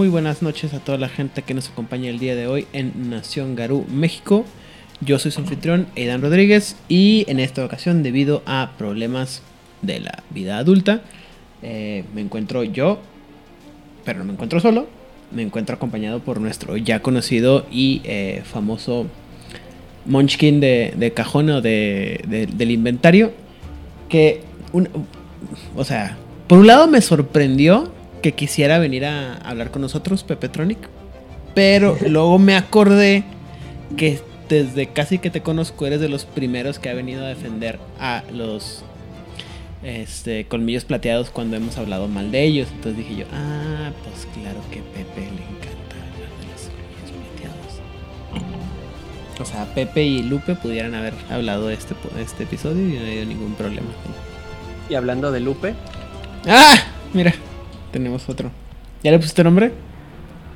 [0.00, 3.10] Muy buenas noches a toda la gente que nos acompaña el día de hoy en
[3.10, 4.46] Nación Garú, México.
[5.02, 9.42] Yo soy su anfitrión, Aidan Rodríguez, y en esta ocasión, debido a problemas
[9.82, 11.02] de la vida adulta,
[11.62, 12.98] eh, me encuentro yo,
[14.06, 14.88] pero no me encuentro solo,
[15.32, 19.06] me encuentro acompañado por nuestro ya conocido y eh, famoso
[20.06, 23.34] Munchkin de, de cajón o de, de- del inventario,
[24.08, 24.44] que,
[25.76, 26.16] o sea,
[26.48, 30.78] por un lado me sorprendió que quisiera venir a hablar con nosotros, Pepetronic,
[31.54, 33.24] pero luego me acordé
[33.96, 37.78] que desde casi que te conozco eres de los primeros que ha venido a defender
[38.00, 38.82] a los
[39.82, 42.68] este, colmillos plateados cuando hemos hablado mal de ellos.
[42.72, 47.80] Entonces dije yo, ah, pues claro que Pepe le encanta hablar de los colmillos plateados.
[49.40, 53.06] O sea, Pepe y Lupe pudieran haber hablado de este, este episodio y no ha
[53.06, 53.88] habido ningún problema.
[54.88, 55.74] Y hablando de Lupe,
[56.46, 56.76] ¡Ah!
[57.12, 57.34] Mira,
[57.92, 58.50] tenemos otro.
[59.02, 59.72] ¿Ya le pusiste nombre?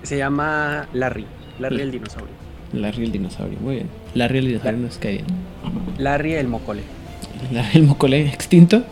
[0.04, 1.26] se llama Larry.
[1.58, 2.34] Larry el dinosaurio.
[2.72, 3.88] Larry el dinosaurio, muy bien.
[4.14, 5.26] Larry el dinosaurio nos cae bien.
[5.98, 6.82] Larry el mocole.
[7.52, 8.82] Larry el mocole extinto.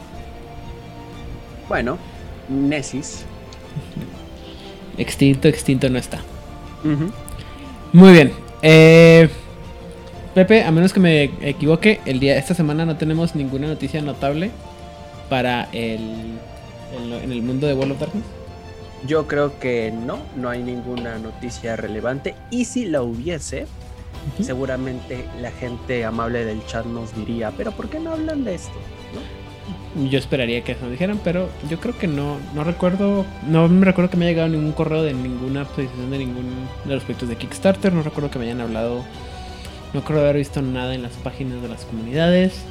[1.69, 1.99] Bueno,
[2.49, 3.25] Nessis.
[4.99, 6.21] Extinto, extinto no está.
[7.93, 8.33] Muy bien.
[8.63, 9.29] Eh,
[10.35, 14.51] Pepe, a menos que me equivoque, el día esta semana no tenemos ninguna noticia notable
[15.29, 16.39] para el,
[16.97, 18.25] en el mundo de World of Darkness.
[19.07, 22.35] Yo creo que no, no hay ninguna noticia relevante.
[22.51, 23.67] Y si la hubiese,
[24.41, 28.75] seguramente la gente amable del chat nos diría, pero ¿por qué no hablan de esto?
[29.15, 29.43] ¿No?
[30.09, 33.85] Yo esperaría que eso nos dijeran, pero yo creo que no, no recuerdo, no me
[33.85, 37.29] recuerdo que me haya llegado ningún correo de ninguna actualización de ningún de los proyectos
[37.29, 39.05] de Kickstarter, no recuerdo que me hayan hablado,
[39.93, 42.63] no creo haber visto nada en las páginas de las comunidades.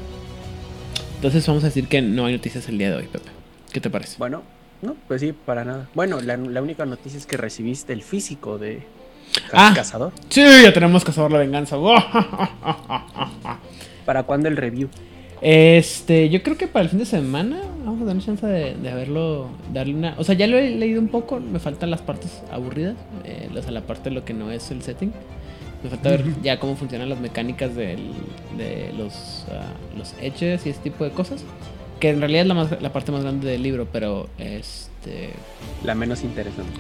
[1.18, 3.41] Entonces vamos a decir que no hay noticias el día de hoy, Pepe.
[3.72, 4.16] ¿Qué te parece?
[4.18, 4.44] Bueno,
[4.82, 5.90] no, pues sí, para nada.
[5.94, 8.84] Bueno, la, la única noticia es que recibiste el físico de
[9.54, 9.72] Ah.
[9.74, 10.12] Cazador.
[10.30, 11.78] Sí, ya tenemos Cazador la Venganza.
[14.06, 14.90] ¿Para cuándo el review?
[15.42, 18.90] Este, yo creo que para el fin de semana vamos a darle chance de, de
[18.92, 20.16] haberlo, darle una...
[20.18, 23.62] O sea, ya lo he leído un poco, me faltan las partes aburridas, eh, o
[23.62, 25.12] sea, la parte de lo que no es el setting.
[25.84, 28.12] Me falta ver ya cómo funcionan las mecánicas del-
[28.58, 29.64] de los, ah,
[29.98, 31.44] los edges y ese tipo de cosas.
[32.02, 35.30] Que en realidad es la, más- la parte más grande del libro, pero este...
[35.86, 36.74] La menos interesante.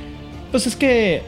[0.51, 1.21] Pues es que...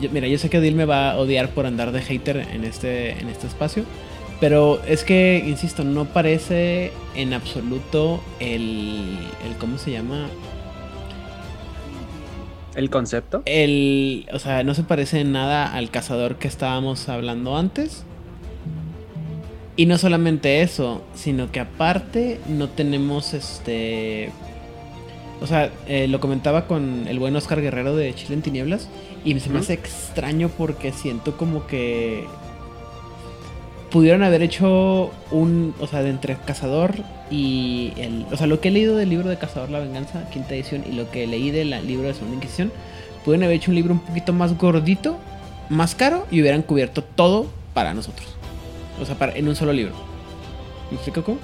[0.00, 2.64] yo- mira, yo sé que Odil me va a odiar por andar de hater en
[2.64, 3.84] este, en este espacio.
[4.40, 9.16] Pero es que, insisto, no parece en absoluto el,
[9.46, 9.56] el...
[9.60, 10.26] ¿Cómo se llama?
[12.74, 13.42] ¿El concepto?
[13.44, 14.26] El...
[14.32, 18.04] O sea, no se parece en nada al cazador que estábamos hablando antes.
[19.76, 24.30] Y no solamente eso, sino que aparte no tenemos este...
[25.40, 28.88] O sea, eh, lo comentaba con el buen Oscar Guerrero de Chile en Tinieblas.
[29.24, 32.26] Y se me hace extraño porque siento como que
[33.92, 36.94] pudieron haber hecho un, o sea, de entre Cazador
[37.30, 40.54] y el, o sea, lo que he leído del libro de Cazador la Venganza, quinta
[40.54, 42.72] edición, y lo que leí del libro de Segunda Inquisición,
[43.24, 45.18] pudieron haber hecho un libro un poquito más gordito,
[45.68, 48.41] más caro, y hubieran cubierto todo para nosotros.
[49.00, 49.94] O sea, para, en un solo libro.
[50.90, 51.38] ¿Me explico cómo?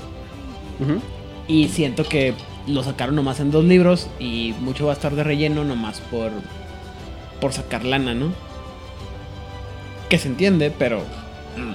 [1.49, 2.35] Y siento que
[2.67, 6.31] lo sacaron nomás en dos libros y mucho va a estar de relleno nomás por,
[7.41, 8.33] por sacar lana, ¿no?
[10.09, 11.01] Que se entiende, pero...
[11.57, 11.73] mm,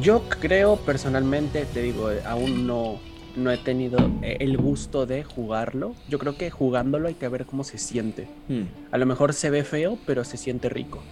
[0.00, 2.98] Yo creo personalmente, te digo, eh, aún no,
[3.36, 5.94] no he tenido eh, el gusto de jugarlo.
[6.08, 8.28] Yo creo que jugándolo hay que ver cómo se siente.
[8.48, 8.62] mm.
[8.92, 11.02] A lo mejor se ve feo, pero se siente rico.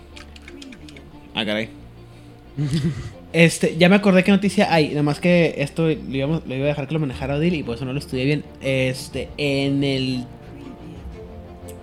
[1.34, 1.68] Ah, caray.
[3.32, 4.90] Este, ya me acordé qué noticia hay.
[4.90, 7.86] Nada más que esto lo, iba a dejar que lo manejara Odil y por eso
[7.86, 8.44] no lo estudié bien.
[8.60, 10.26] Este, en el.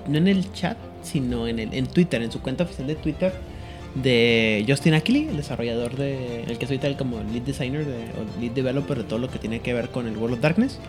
[0.08, 3.34] No en el chat, sino en, el, en Twitter, en su cuenta oficial de Twitter
[3.96, 6.44] de Justin Akili, el desarrollador de.
[6.44, 9.40] El que soy tal como lead designer de, o lead developer de todo lo que
[9.40, 10.80] tiene que ver con el World of Darkness.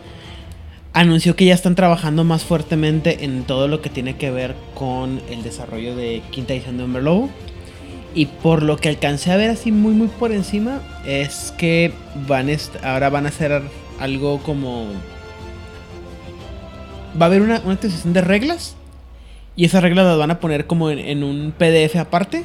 [0.92, 5.20] Anunció que ya están trabajando más fuertemente en todo lo que tiene que ver con
[5.30, 7.30] el desarrollo de quinta edición de Hombre Lobo.
[8.14, 11.92] Y por lo que alcancé a ver así muy muy por encima es que
[12.26, 12.48] van
[12.82, 13.62] ahora van a hacer
[14.00, 14.88] algo como
[17.20, 18.76] va a haber una, una actualización de reglas
[19.54, 22.44] y esas reglas las van a poner como en, en un PDF aparte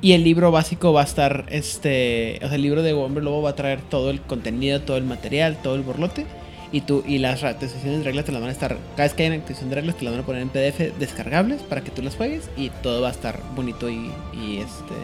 [0.00, 3.42] y el libro básico va a estar este, o sea, el libro de Hombre Lobo
[3.42, 6.24] va a traer todo el contenido, todo el material, todo el borlote
[6.72, 9.22] y tú y las actualizaciones de reglas te las van a estar cada vez que
[9.22, 11.90] hay una actualización de reglas te las van a poner en PDF descargables para que
[11.90, 14.94] tú las juegues y todo va a estar bonito y, y este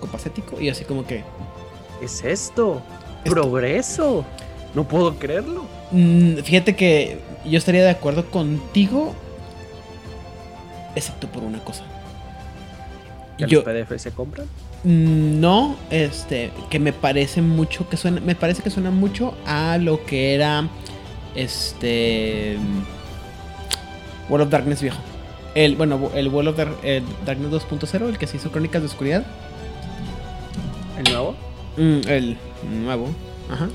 [0.00, 1.22] compacético y así como que
[2.02, 2.82] ¿Es esto?
[3.24, 4.24] ¡Progreso!
[4.74, 5.64] No puedo creerlo.
[5.92, 9.14] Mm, fíjate que yo estaría de acuerdo contigo,
[10.94, 11.84] excepto por una cosa.
[13.38, 14.46] ¿Que Yo- los PDF se compran?
[14.86, 20.04] No, este, que me parece mucho, que suena, me parece que suena mucho a lo
[20.06, 20.68] que era,
[21.34, 22.56] este,
[24.28, 24.98] World of Darkness viejo.
[25.56, 28.86] El, bueno, el World of Dar- eh, Darkness 2.0, el que se hizo Crónicas de
[28.86, 29.26] Oscuridad.
[30.98, 31.34] ¿El nuevo?
[31.76, 32.36] Mm, el
[32.84, 33.08] nuevo.
[33.50, 33.68] Ajá.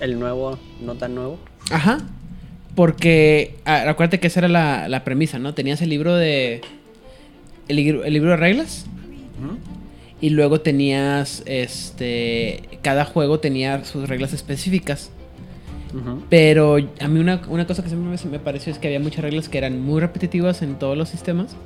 [0.00, 1.38] ¿El nuevo, no tan nuevo?
[1.70, 1.98] Ajá.
[2.74, 5.52] Porque, acuérdate que esa era la, la premisa, ¿no?
[5.52, 6.62] Tenías el libro de...
[7.68, 8.86] El, el libro de reglas.
[10.20, 15.10] Y luego tenías, este, cada juego tenía sus reglas específicas.
[16.28, 19.22] Pero a mí una, una cosa que siempre me, me pareció es que había muchas
[19.22, 21.56] reglas que eran muy repetitivas en todos los sistemas.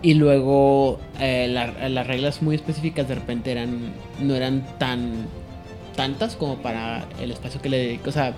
[0.00, 3.92] Y luego eh, la- las reglas muy específicas de repente eran
[4.22, 5.26] no eran tan
[5.96, 8.10] tantas como para el espacio que le dedico.
[8.10, 8.34] O sea,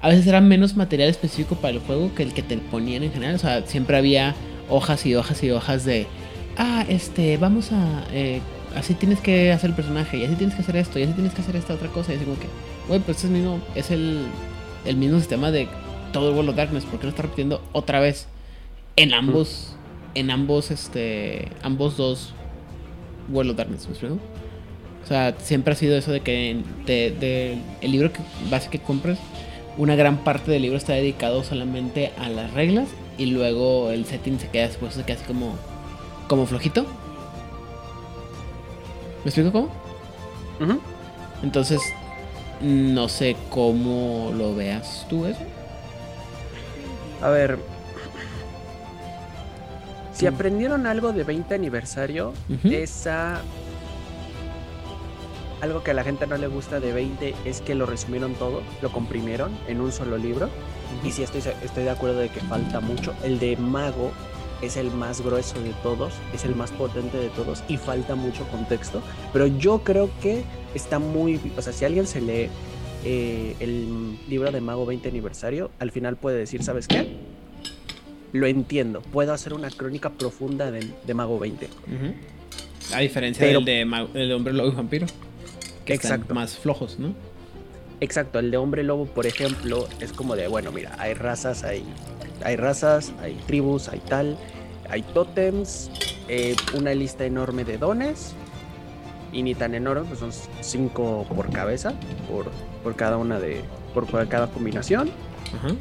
[0.00, 3.12] a veces era menos material específico para el juego que el que te ponían en
[3.12, 3.36] general.
[3.36, 4.34] O sea, siempre había
[4.68, 6.06] hojas y hojas y hojas de,
[6.56, 8.40] ah, este, vamos a, eh,
[8.74, 11.32] así tienes que hacer el personaje, y así tienes que hacer esto, y así tienes
[11.34, 12.12] que hacer esta otra cosa.
[12.12, 12.46] Y así como que,
[12.88, 14.20] güey, pues es, el mismo, es el,
[14.84, 15.68] el mismo sistema de
[16.12, 16.84] todo el World of Darkness.
[16.84, 18.26] ¿Por qué lo está repitiendo otra vez
[18.96, 19.74] en ambos,
[20.14, 22.32] en ambos, este, ambos dos
[23.30, 23.84] World of Darkness?
[23.86, 24.18] ¿Me explico?
[25.04, 28.18] O sea, siempre ha sido eso de que de, de- el libro que
[28.50, 29.18] base que compres,
[29.78, 32.88] una gran parte del libro está dedicado solamente a las reglas
[33.18, 35.54] y luego el setting se queda después se queda así como
[36.26, 36.84] como flojito.
[39.24, 39.68] ¿Me explico cómo?
[41.42, 41.80] Entonces,
[42.60, 45.40] no sé cómo lo veas tú eso.
[47.22, 47.58] A ver.
[50.12, 52.32] Si aprendieron algo de 20 aniversario,
[52.64, 53.40] esa.
[55.60, 58.62] Algo que a la gente no le gusta de 20 es que lo resumieron todo,
[58.82, 60.48] lo comprimieron en un solo libro.
[61.02, 63.14] Y sí estoy, estoy de acuerdo de que falta mucho.
[63.24, 64.12] El de Mago
[64.62, 68.44] es el más grueso de todos, es el más potente de todos y falta mucho
[68.48, 69.02] contexto.
[69.32, 70.42] Pero yo creo que
[70.74, 71.40] está muy...
[71.56, 72.48] O sea, si alguien se lee
[73.04, 77.06] eh, el libro de Mago 20 aniversario, al final puede decir, ¿sabes qué?
[78.32, 81.66] Lo entiendo, puedo hacer una crónica profunda de, de Mago 20.
[81.66, 82.94] Ujú.
[82.94, 85.06] A diferencia Pero- del de, Ma- el de Hombre Lobo y Vampiro.
[85.84, 86.34] Que están Exacto.
[86.34, 87.14] más flojos, ¿no?
[88.00, 91.84] Exacto, el de hombre lobo, por ejemplo, es como de, bueno, mira, hay razas, hay,
[92.44, 94.36] hay razas, hay tribus, hay tal,
[94.90, 95.90] hay tótems,
[96.28, 98.34] eh, una lista enorme de dones,
[99.32, 101.94] y ni tan enorme, pues son cinco por cabeza,
[102.30, 102.50] por,
[102.82, 103.62] por cada una de,
[103.94, 105.10] por, por cada combinación.
[105.58, 105.74] Ajá.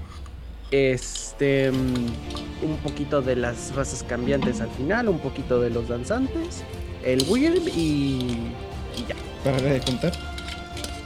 [0.71, 6.63] Este, mm, un poquito de las razas cambiantes al final, un poquito de los danzantes,
[7.03, 8.51] el Wyrm y,
[8.97, 9.15] y ya.
[9.43, 10.34] Para de contar.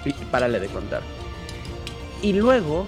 [0.06, 1.02] Y párale de contar.
[2.22, 2.86] Y luego,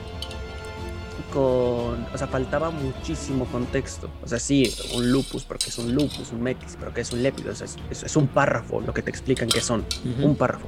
[1.33, 2.05] con.
[2.13, 4.09] O sea, faltaba muchísimo contexto.
[4.23, 7.23] O sea, sí, un lupus, porque es un lupus, un metis, pero que es un
[7.23, 7.51] lépido.
[7.51, 9.85] O sea, es, es- es un párrafo lo que te explican que son.
[10.23, 10.67] Un párrafo.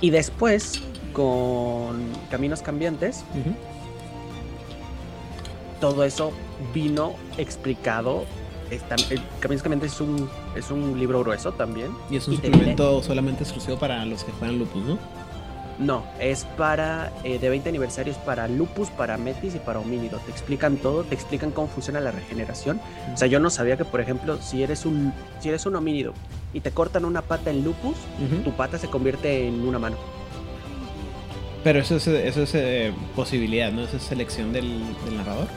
[0.00, 0.80] Y después,
[1.14, 3.24] con Caminos Cambiantes,
[5.80, 6.32] todo eso
[6.74, 8.24] vino explicado.
[8.70, 8.96] Está,
[9.40, 11.90] Caminos Cambiantes es un, es un libro grueso también.
[12.10, 14.98] Y es un Y suplemento solamente exclusivo para los que juegan Lupus, ¿no?
[15.78, 20.18] No, es para, eh, de 20 aniversarios para lupus, para metis y para homínido.
[20.20, 22.80] Te explican todo, te explican cómo funciona la regeneración.
[23.12, 26.14] O sea, yo no sabía que, por ejemplo, si eres un, si eres un homínido
[26.52, 27.96] y te cortan una pata en lupus,
[28.44, 29.96] tu pata se convierte en una mano.
[31.64, 33.82] Pero eso es, eso es eh, posibilidad, ¿no?
[33.82, 35.48] ¿Eso es selección del, del narrador?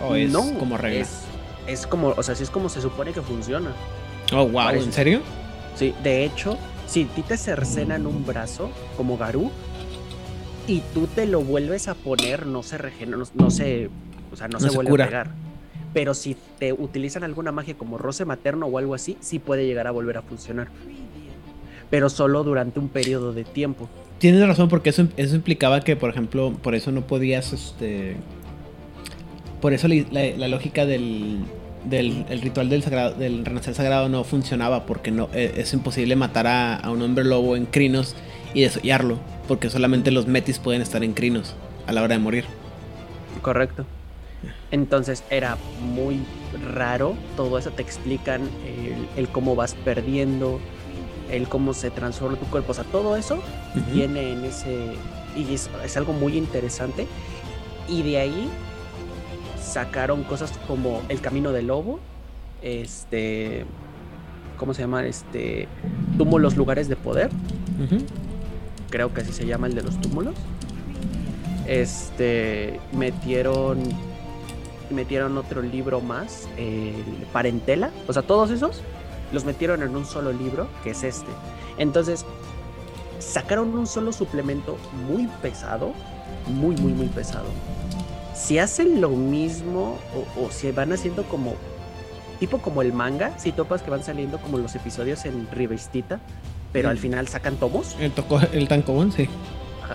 [0.00, 1.00] ¿O es no, como regla?
[1.00, 1.24] Es,
[1.66, 3.72] es como, o sea, sí es como se supone que funciona.
[4.32, 4.86] Oh, wow, parece.
[4.86, 5.20] ¿en serio?
[5.74, 9.50] Sí, de hecho, si a ti te cercenan un brazo, como Garú,
[10.66, 13.88] y tú te lo vuelves a poner, no se regenera, no, no se,
[14.32, 15.04] o sea, no, No se, se vuelve cura.
[15.04, 15.30] a pegar.
[15.94, 19.86] Pero si te utilizan alguna magia como roce materno o algo así, sí puede llegar
[19.86, 20.68] a volver a funcionar.
[21.88, 23.88] Pero solo durante un periodo de tiempo.
[24.18, 28.16] Tienes razón, porque eso, eso implicaba que, por ejemplo, por eso no podías, este...
[29.62, 31.38] Por eso la, la- la lógica del,
[31.84, 36.16] del el ritual del, sagrado, del renacer sagrado no funcionaba, porque no eh, es imposible
[36.16, 38.14] matar a, a un hombre lobo en crinos
[38.54, 41.54] y desollarlo, porque solamente los metis pueden estar en crinos
[41.86, 42.44] a la hora de morir.
[43.42, 43.84] Correcto.
[44.70, 45.56] Entonces era
[45.94, 46.20] muy
[46.74, 47.70] raro todo eso.
[47.70, 50.60] Te explican el, el cómo vas perdiendo,
[51.30, 52.72] el cómo se transforma tu cuerpo.
[52.72, 53.42] O sea, todo eso
[53.92, 54.94] viene en ese.
[55.36, 57.06] Y es, es algo muy interesante.
[57.88, 58.50] Y de ahí
[59.68, 62.00] sacaron cosas como El Camino del Lobo.
[62.62, 63.64] Este.
[64.56, 65.06] ¿Cómo se llama?
[65.06, 65.68] Este.
[66.16, 67.30] Tumo los lugares de poder.
[68.90, 70.34] Creo que así se llama el de los túmulos.
[71.66, 73.78] Este, metieron
[74.90, 76.48] metieron otro libro más,
[77.32, 78.80] Parentela, o sea, todos esos
[79.32, 81.30] los metieron en un solo libro, que es este.
[81.76, 82.24] Entonces,
[83.18, 85.92] sacaron un solo suplemento muy pesado,
[86.46, 87.48] muy, muy, muy pesado.
[88.38, 91.54] Si hacen lo mismo o, o si van haciendo como
[92.38, 96.20] tipo como el manga, si topas que van saliendo como los episodios en revistita,
[96.72, 97.00] pero al mm.
[97.00, 97.96] final sacan tomos.
[97.98, 99.28] El, tocó, el tancobón, sí.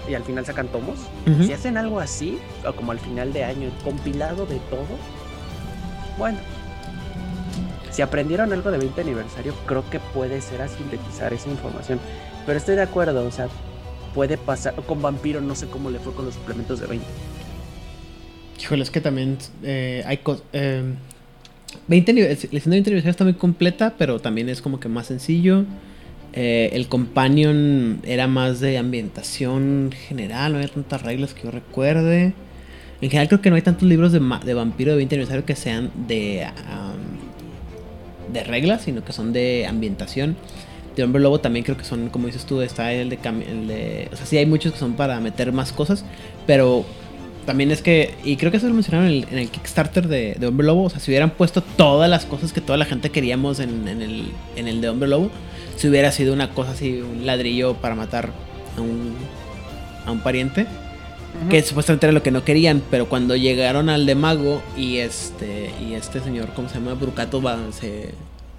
[0.09, 0.99] y al final sacan tomos.
[1.41, 4.97] Si hacen algo así, o como al final de año, compilado de todo,
[6.17, 6.39] bueno.
[7.91, 11.99] Si aprendieron algo de 20 aniversario, creo que puede ser a sintetizar esa información.
[12.43, 13.49] Pero estoy de acuerdo, o sea,
[14.15, 14.73] puede pasar.
[14.87, 17.05] Con Vampiro no sé cómo le fue con los suplementos de 20.
[18.59, 20.43] Híjole, es que también eh, hay cosas.
[20.53, 20.83] Eh,
[21.87, 25.07] 20 la escena de 20 aniversario está muy completa, pero también es como que más
[25.07, 25.65] sencillo.
[26.33, 32.33] Eh, el Companion era más de ambientación general, no había tantas reglas que yo recuerde.
[33.01, 35.55] En general creo que no hay tantos libros de, de vampiro de 20 aniversario que
[35.55, 36.47] sean de,
[38.31, 40.37] de reglas, sino que son de ambientación.
[40.95, 43.19] De Hombre Lobo también creo que son, como dices tú, está el de,
[43.49, 44.09] el de...
[44.11, 46.05] O sea, sí hay muchos que son para meter más cosas,
[46.45, 46.85] pero
[47.45, 50.65] también es que, y creo que eso lo mencionaron en el, Kickstarter de, de, Hombre
[50.65, 53.87] Lobo, o sea, si hubieran puesto todas las cosas que toda la gente queríamos en,
[53.87, 55.29] el, en el de Hombre Lobo,
[55.75, 58.31] si hubiera sido una cosa así, un ladrillo para matar
[58.77, 59.15] a un,
[60.05, 60.67] a un pariente,
[61.49, 65.71] que supuestamente era lo que no querían, pero cuando llegaron al de Mago y este,
[65.81, 66.93] y este señor, ¿cómo se llama?
[66.93, 68.13] Brucato se,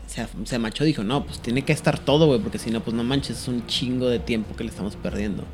[0.07, 2.95] se, se machó, dijo, no, pues tiene que estar todo, güey, porque si no, pues
[2.95, 5.45] no manches, es un chingo de tiempo que le estamos perdiendo.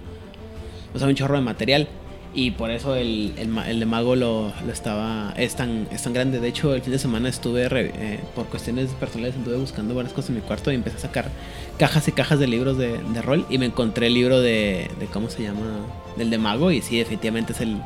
[0.95, 1.89] O sea, un chorro de material.
[2.33, 5.35] Y por eso el, el, de Mago lo, lo, estaba.
[5.37, 6.39] Es tan, es tan grande.
[6.39, 10.31] De hecho, el fin de semana estuve, eh, por cuestiones personales, estuve buscando varias cosas
[10.31, 11.29] en mi cuarto y empecé a sacar
[11.77, 13.47] cajas y cajas de libros de, de rol.
[13.51, 15.07] Y me encontré el libro de, de.
[15.07, 15.87] ¿Cómo se llama?
[16.17, 16.71] Del de Mago.
[16.71, 17.79] Y sí, definitivamente es el.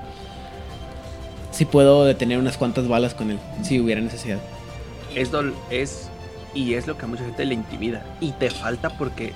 [1.51, 4.41] Sí puedo detener unas cuantas balas con él, si hubiera necesidad.
[5.15, 5.31] Es,
[5.71, 6.11] es
[6.55, 8.05] y es lo que a mucha gente le intimida.
[8.21, 9.33] Y te falta porque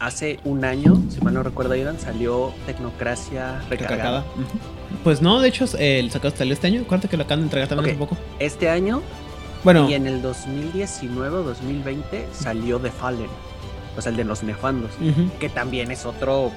[0.00, 4.24] hace un año, si mal no recuerdo, Aidan, salió Tecnocracia recargada.
[5.04, 6.84] Pues no, de hecho, el sacado salió este año.
[6.86, 8.16] Cuánto que lo acaban de entregar también un poco.
[8.38, 9.02] Este año.
[9.64, 9.88] Bueno.
[9.88, 13.30] Y en el 2019 o 2020 salió The Fallen.
[13.96, 14.90] O sea, el de los nefandos.
[15.40, 16.50] Que también es otro.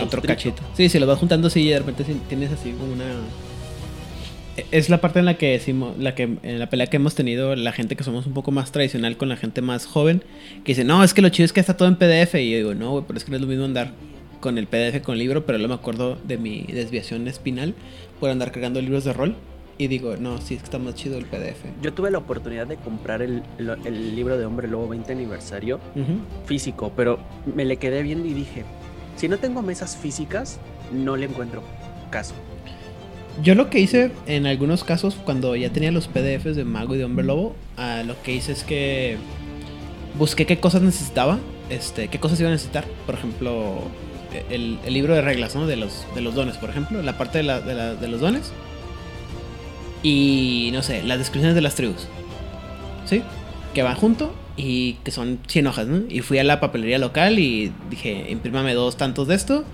[0.00, 0.62] Otro cachito.
[0.74, 3.04] Sí, si lo vas juntando, sí, de repente tienes así como una
[4.70, 7.56] es la parte en la que decimos, la que en la pelea que hemos tenido
[7.56, 10.22] la gente que somos un poco más tradicional con la gente más joven,
[10.64, 12.34] que dice, no, es que lo chido es que está todo en PDF.
[12.36, 13.92] Y yo digo, no, güey, pero es que no es lo mismo andar
[14.40, 17.74] con el PDF con el libro, pero luego me acuerdo de mi desviación espinal
[18.20, 19.36] por andar cargando libros de rol.
[19.78, 21.64] Y digo, no, sí, es que está más chido el PDF.
[21.82, 23.42] Yo tuve la oportunidad de comprar el,
[24.14, 25.80] libro de Hombre Lobo 20 aniversario
[26.46, 27.18] físico, pero
[27.54, 28.64] me le quedé viendo y dije,
[29.16, 30.58] si no tengo mesas físicas,
[30.92, 31.62] no le encuentro
[32.10, 32.34] caso.
[33.42, 36.98] Yo lo que hice en algunos casos, cuando ya tenía los PDFs de Mago y
[36.98, 39.18] de Hombre Lobo, ah, lo que hice es que
[40.18, 41.38] busqué qué cosas necesitaba,
[41.68, 42.84] este, qué cosas iba a necesitar.
[43.04, 43.82] Por ejemplo,
[44.50, 45.66] el, libro de reglas, ¿no?
[45.66, 48.52] De los, de los dones, por ejemplo, la parte de, de, los dones.
[50.02, 52.06] Y, no sé, las descripciones de las tribus.
[53.04, 53.22] ¿Sí?
[53.74, 56.04] Que van junto y que son 100 hojas, ¿no?
[56.08, 59.64] Y fui a la papelería local y dije, imprímame dos tantos de esto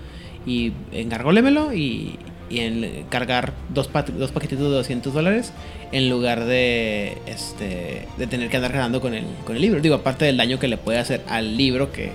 [0.45, 2.19] y encargólemelo y,
[2.53, 5.51] y en cargar dos, dos paquetitos de 200 dólares
[5.91, 9.81] en lugar de este de tener que andar ganando con el, con el libro.
[9.81, 12.11] Digo, aparte del daño que le puede hacer al libro que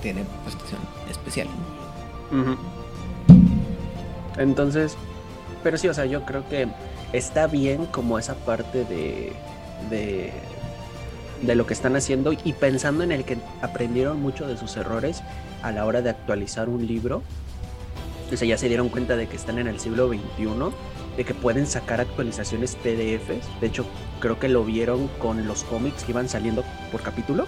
[0.00, 0.80] tiene prestación
[1.10, 1.48] especial.
[4.38, 4.96] Entonces,
[5.62, 6.68] pero sí, o sea, yo creo que
[7.12, 9.32] está bien como esa parte de,
[9.90, 10.32] de,
[11.42, 15.22] de lo que están haciendo y pensando en el que aprendieron mucho de sus errores
[15.62, 17.22] a la hora de actualizar un libro
[18.30, 20.46] o sea, ya se dieron cuenta de que están en el siglo XXI,
[21.16, 23.60] de que pueden sacar actualizaciones PDFs.
[23.60, 23.84] De hecho,
[24.20, 27.46] creo que lo vieron con los cómics que iban saliendo por capítulo.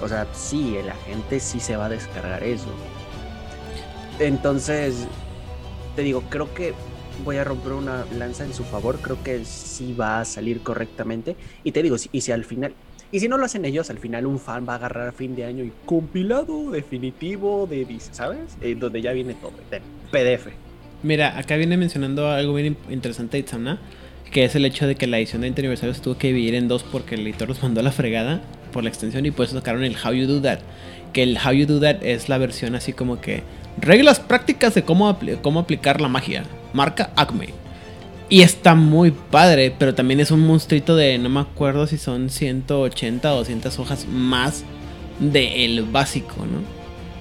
[0.00, 2.68] O sea, sí, la gente sí se va a descargar eso.
[4.18, 5.06] Entonces,
[5.96, 6.74] te digo, creo que
[7.24, 8.98] voy a romper una lanza en su favor.
[9.00, 11.36] Creo que sí va a salir correctamente.
[11.64, 12.74] Y te digo, y si al final,
[13.10, 15.44] y si no lo hacen ellos, al final un fan va a agarrar fin de
[15.44, 18.58] año y compilado definitivo de, ¿sabes?
[18.60, 19.52] Eh, donde ya viene todo,
[20.10, 20.48] PDF.
[21.02, 23.78] Mira, acá viene mencionando algo bien interesante Itzamna,
[24.30, 26.54] que es el hecho de que la edición de 20 aniversario se tuvo que dividir
[26.54, 29.46] en dos porque el editor los mandó a la fregada por la extensión y por
[29.46, 30.58] eso sacaron el How You Do That.
[31.12, 33.42] Que el How You Do That es la versión así como que
[33.80, 36.44] reglas prácticas de cómo, cómo aplicar la magia.
[36.74, 37.54] Marca Acme.
[38.30, 42.28] Y está muy padre, pero también es un monstruito de, no me acuerdo si son
[42.28, 44.64] 180 o 200 hojas más
[45.18, 46.60] del básico, ¿no?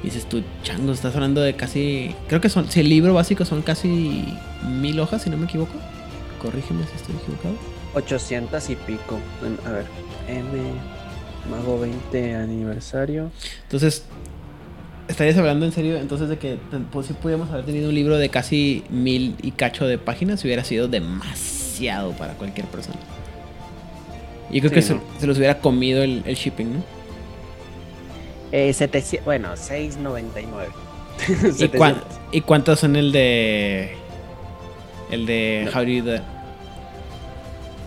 [0.03, 2.13] Y dices tú, chango, estás hablando de casi.
[2.27, 2.69] Creo que son.
[2.69, 4.25] Si el libro básico son casi
[4.63, 5.73] mil hojas, si no me equivoco.
[6.41, 7.55] Corrígeme si estoy equivocado.
[7.95, 9.19] 800 y pico.
[9.65, 9.85] A ver,
[10.27, 10.45] M.
[11.49, 13.31] Mago 20 aniversario.
[13.63, 14.03] Entonces,
[15.07, 16.57] ¿estarías hablando en serio entonces de que
[16.91, 20.63] pues, si pudiéramos haber tenido un libro de casi mil y cacho de páginas, hubiera
[20.63, 22.99] sido demasiado para cualquier persona?
[24.49, 26.83] Y creo que se, los hubiera comido el, shipping, ¿no?
[28.51, 30.67] Eh, 700, bueno, 6.99.
[32.31, 33.91] ¿Y, ¿Y cuántos son el de.
[35.11, 36.19] El de How Do You Do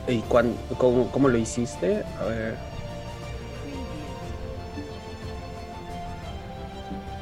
[0.09, 0.21] ¿Y
[0.77, 2.03] cómo, cómo, lo hiciste?
[2.21, 2.70] A ver.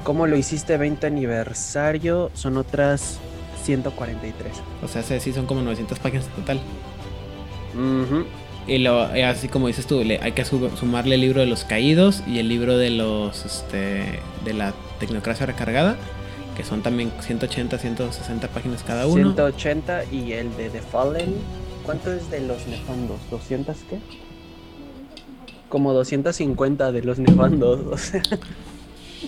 [0.08, 2.30] ¿Cómo lo hiciste 20 aniversario?
[2.32, 3.18] Son otras
[3.64, 4.54] 143.
[4.82, 6.60] O sea, sí, son como 900 páginas en total.
[8.66, 12.38] Y lo, así como dices tú, hay que sumarle el libro de los caídos y
[12.38, 15.96] el libro de los este, de la tecnocracia recargada,
[16.56, 19.34] que son también 180, 160 páginas cada uno.
[19.34, 21.34] 180 y el de The Fallen,
[21.84, 23.20] ¿cuánto es de los nefandos?
[23.30, 23.98] ¿200 qué?
[25.68, 28.12] Como 250 de los nefandos.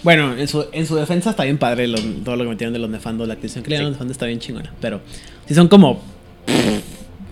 [0.02, 1.88] Bueno, en su, en su defensa está bien padre
[2.24, 3.26] todo lo que metieron de los nefandos.
[3.26, 4.72] La activación que le dieron los nefandos está bien chingona.
[4.80, 5.00] Pero
[5.46, 6.00] si son como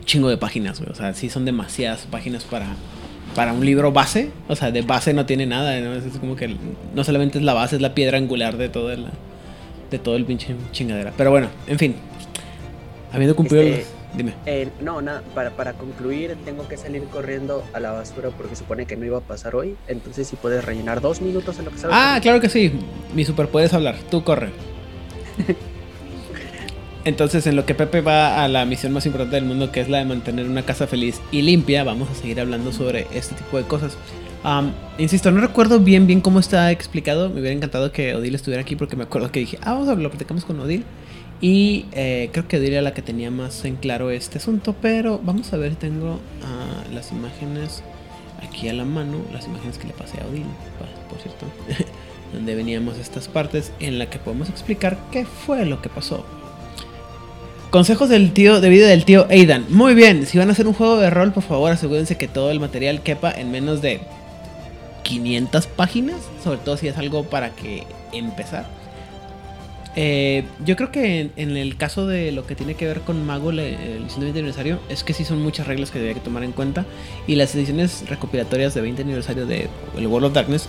[0.04, 0.90] chingo de páginas, güey.
[0.90, 2.66] O sea, sí son demasiadas páginas para,
[3.34, 4.30] para un libro base.
[4.48, 5.78] O sea, de base no tiene nada.
[5.80, 5.94] ¿no?
[5.94, 6.56] Es como que
[6.94, 9.06] no solamente es la base, es la piedra angular de todo el,
[9.90, 11.12] de todo el pinche chingadera.
[11.16, 11.94] Pero bueno, en fin.
[13.12, 14.34] Habiendo cumplido este, Dime.
[14.46, 18.86] Eh, no, nada, para, para concluir, tengo que salir corriendo a la basura porque supone
[18.86, 19.76] que no iba a pasar hoy.
[19.86, 21.96] Entonces, si puedes rellenar dos minutos en lo que sabes.
[21.98, 22.72] Ah, claro que sí.
[23.14, 23.96] Mi super puedes hablar.
[24.10, 24.50] Tú corre.
[27.04, 29.88] Entonces, en lo que Pepe va a la misión más importante del mundo, que es
[29.88, 33.56] la de mantener una casa feliz y limpia, vamos a seguir hablando sobre este tipo
[33.56, 33.96] de cosas.
[34.98, 37.30] insisto, no recuerdo bien bien cómo está explicado.
[37.30, 39.94] Me hubiera encantado que Odile estuviera aquí porque me acuerdo que dije, ah, vamos a
[39.94, 40.84] lo platicamos con Odile.
[41.40, 45.52] Y eh, creo que era la que tenía más en claro este asunto, pero vamos
[45.52, 47.82] a ver tengo ah, las imágenes
[48.42, 50.46] aquí a la mano, las imágenes que le pasé a Odile,
[51.08, 51.46] por cierto,
[52.32, 56.24] donde veníamos estas partes en la que podemos explicar qué fue lo que pasó.
[57.70, 59.66] Consejos del tío, de vida del tío Aidan.
[59.68, 62.50] Muy bien, si van a hacer un juego de rol, por favor asegúrense que todo
[62.50, 64.00] el material quepa en menos de
[65.04, 68.66] 500 páginas, sobre todo si es algo para que empezar.
[70.00, 73.50] Eh, yo creo que en, el caso de lo que tiene que ver con Mago,
[73.50, 76.44] el edición de 20 aniversario, es que sí son muchas reglas que debería que tomar
[76.44, 76.86] en cuenta.
[77.26, 80.68] Y las ediciones recopilatorias de 20 aniversario de el World of Darkness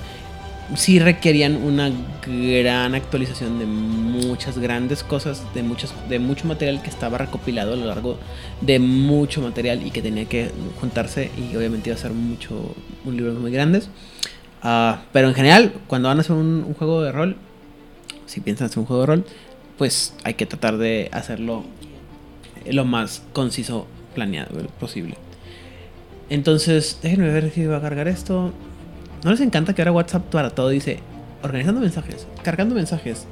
[0.75, 1.91] sí requerían una
[2.25, 7.75] gran actualización de muchas grandes cosas, de, muchas, de mucho material que estaba recopilado a
[7.75, 8.17] lo largo
[8.61, 10.49] de mucho material y que tenía que
[10.81, 13.91] juntarse y obviamente iba a ser mucho, un libro muy grandes.
[14.63, 17.37] Ah, pero en general, cuando van a hacer un, juego de rol,
[18.29, 19.25] si piensan hacer un juego de rol,
[19.77, 21.63] pues hay que tratar de hacerlo
[22.69, 25.15] lo más conciso, planeado posible.
[26.29, 28.53] Entonces, déjenme ver si va a cargar esto.
[29.23, 30.99] ¿No les encanta que ahora WhatsApp para todo dice
[31.41, 33.25] organizando mensajes, cargando mensajes,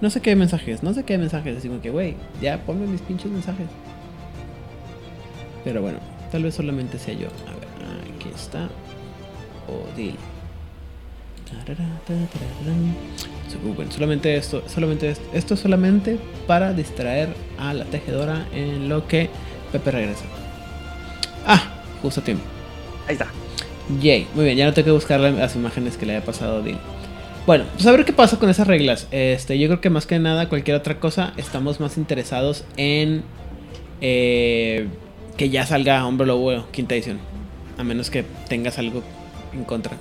[0.00, 1.56] no sé qué mensajes, no sé qué mensajes?
[1.56, 3.66] Así que, güey, ya ponme mis pinches mensajes.
[5.64, 5.98] Pero bueno,
[6.30, 7.28] tal vez solamente sea yo.
[7.48, 8.68] A ver, aquí está.
[13.76, 19.30] Bueno, solamente esto, solamente esto, esto solamente para distraer a la tejedora en lo que
[19.72, 20.24] Pepe regresa.
[21.46, 22.44] Ah, justo a tiempo.
[23.06, 23.26] Ahí está.
[24.00, 26.60] Yay, muy bien, ya no tengo que buscar las imágenes que le haya pasado a
[26.62, 26.78] Dean.
[27.46, 29.06] Bueno, pues a ver qué pasa con esas reglas.
[29.10, 33.22] Este, yo creo que más que nada, cualquier otra cosa, estamos más interesados en
[34.00, 34.88] eh,
[35.36, 37.18] que ya salga Hombre Lobo quinta edición.
[37.76, 39.02] A menos que tengas algo
[39.52, 39.96] en contra.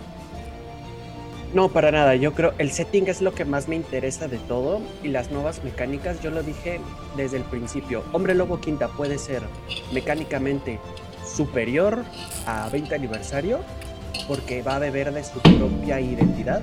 [1.53, 2.15] No, para nada.
[2.15, 5.63] Yo creo el setting es lo que más me interesa de todo y las nuevas
[5.63, 6.21] mecánicas.
[6.21, 6.79] Yo lo dije
[7.15, 8.03] desde el principio.
[8.11, 9.43] Hombre Lobo Quinta puede ser
[9.91, 10.79] mecánicamente
[11.23, 12.03] superior
[12.47, 13.59] a 20 aniversario
[14.27, 16.61] porque va a beber de su propia identidad.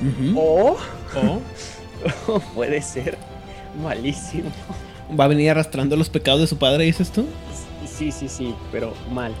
[0.36, 0.76] o,
[2.54, 3.18] puede ser
[3.82, 4.50] malísimo.
[5.18, 7.26] ¿Va a venir arrastrando los pecados de su padre, dices tú?
[7.86, 9.34] Sí, sí, sí, pero mal.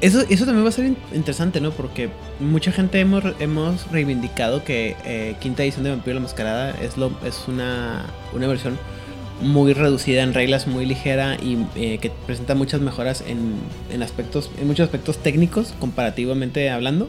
[0.00, 1.72] Eso, eso también va a ser interesante, ¿no?
[1.72, 2.08] Porque
[2.38, 7.12] mucha gente hemos, hemos reivindicado que eh, quinta edición de Vampiro la Mascarada es, lo,
[7.24, 8.78] es una, una versión
[9.42, 14.66] muy reducida en reglas, muy ligera y eh, que presenta muchas mejoras en, aspectos, en
[14.66, 17.08] muchos aspectos técnicos, comparativamente hablando.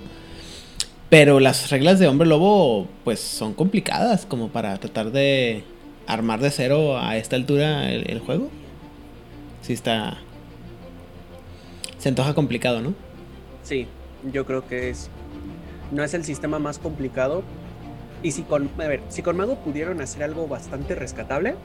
[1.10, 5.64] Pero las reglas de Hombre Lobo, pues son complicadas, como para tratar de
[6.08, 8.50] armar de cero a esta altura el, juego.
[9.62, 10.18] Sí está.
[12.02, 12.96] Se antoja complicado, ¿no?
[13.62, 13.88] Sí,
[14.34, 15.12] yo creo que es.
[15.92, 17.44] No es el sistema más complicado,
[18.24, 21.56] Y si con, a ver, si con Mago pudieron hacer algo bastante rescatable,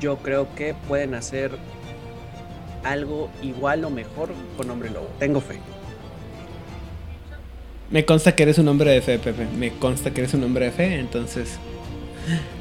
[0.00, 1.50] yo creo que pueden hacer
[2.82, 5.08] algo igual o mejor con Hombre Lobo.
[5.18, 5.60] Tengo fe.
[7.90, 9.46] Me consta que eres un hombre de fe, Pepe.
[9.46, 11.58] Me consta que eres un hombre de fe, entonces.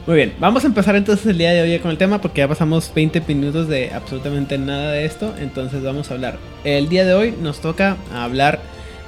[0.06, 2.48] Muy bien, vamos a empezar entonces el día de hoy con el tema porque ya
[2.48, 6.38] pasamos 20 minutos de absolutamente nada de esto, entonces vamos a hablar.
[6.66, 8.60] El día de hoy nos toca hablar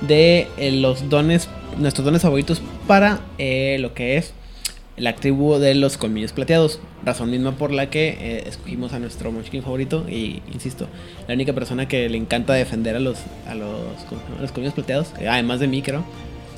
[0.02, 4.34] de eh, los dones, nuestros dones favoritos para eh, lo que es
[4.98, 6.80] la tribu de los colmillos plateados.
[7.04, 10.06] Razón misma por la que eh, escogimos a nuestro Munchkin favorito.
[10.10, 10.88] Y insisto,
[11.28, 13.18] la única persona que le encanta defender a los,
[13.50, 13.70] a los,
[14.40, 16.06] los colmillos plateados, además de mí, creo.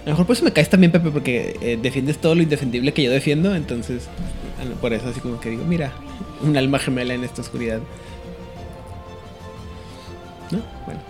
[0.08, 2.94] A lo mejor por eso me caes también, Pepe, porque eh, defiendes todo lo indefendible
[2.94, 3.54] que yo defiendo.
[3.54, 4.08] Entonces,
[4.80, 5.92] por eso así como que digo, mira,
[6.42, 7.82] un alma gemela en esta oscuridad.
[10.50, 10.60] ¿No?
[10.86, 11.02] Bueno.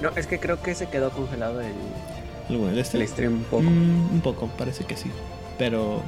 [0.00, 1.68] No, es que creo que se quedó congelado el,
[2.50, 3.62] el, stream un poco.
[3.62, 5.12] Mm, un poco, parece que sí.
[5.56, 6.02] Pero.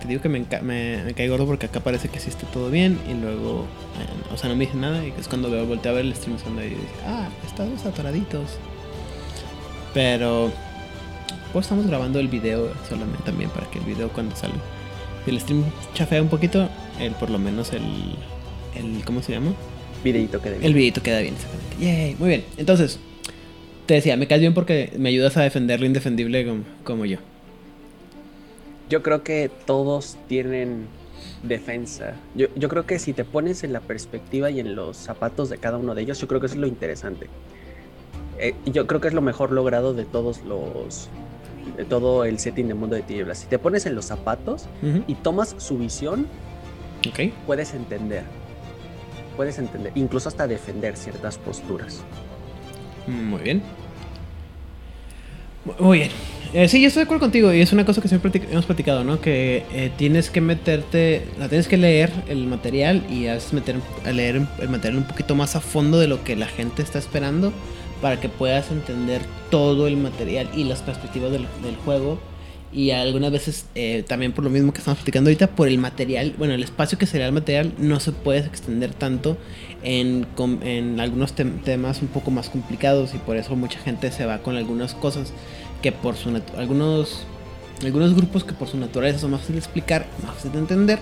[0.00, 2.98] te digo que me, me, cae gordo porque acá parece que sí está todo bien.
[3.10, 3.66] Y luego.
[4.32, 5.04] o sea, no me dice nada.
[5.04, 8.58] Y es cuando veo, volteo a ver el stream y dice, ah, estamos atoraditos.
[9.94, 10.52] Pero.
[11.52, 14.54] Pues estamos grabando el video solamente también para que el video cuando sale.
[15.24, 16.68] Si el stream chafea un poquito,
[17.00, 18.16] el, por lo menos el.
[18.74, 19.52] el ¿Cómo se llama?
[20.02, 20.64] Videito queda bien.
[20.64, 21.76] El videito queda bien, exactamente.
[21.80, 22.44] Yay, muy bien.
[22.58, 22.98] Entonces,
[23.86, 26.46] te decía, me caes bien porque me ayudas a defender lo indefendible
[26.82, 27.18] como, yo.
[28.90, 30.86] Yo creo que todos tienen
[31.42, 32.14] defensa.
[32.34, 35.58] Yo, yo, creo que si te pones en la perspectiva y en los zapatos de
[35.58, 37.28] cada uno de ellos, yo creo que eso es lo interesante.
[38.38, 41.08] Eh, yo creo que es lo mejor logrado de todos los.
[41.76, 43.38] de todo el setting de Mundo de Tinieblas.
[43.38, 44.66] Si te pones en los zapatos
[45.06, 46.26] y tomas su visión,
[47.08, 47.32] okay.
[47.46, 48.24] puedes entender.
[49.36, 52.02] Puedes entender, incluso hasta defender ciertas posturas.
[53.06, 53.62] Muy bien.
[55.80, 56.10] Muy bien.
[56.52, 59.02] Eh, sí, yo estoy de acuerdo contigo y es una cosa que siempre hemos platicado,
[59.02, 59.20] ¿no?
[59.20, 64.12] Que eh, tienes que meterte, la tienes que leer el material y has meter a
[64.12, 67.52] leer el material un poquito más a fondo de lo que la gente está esperando
[68.04, 71.46] para que puedas entender todo el material y las perspectivas del,
[71.86, 72.18] juego.
[72.70, 76.34] Y algunas veces eh, también por lo mismo que estamos platicando ahorita, por el material,
[76.36, 79.38] bueno, el espacio que sería el material no se puede extender tanto
[79.82, 80.26] en,
[80.60, 84.58] en algunos temas un poco más complicados y por eso mucha gente se va con
[84.58, 85.32] algunas cosas
[85.80, 87.24] que por su algunos
[87.82, 90.98] algunos grupos que por su naturaleza son más fáciles de explicar, más fáciles de entender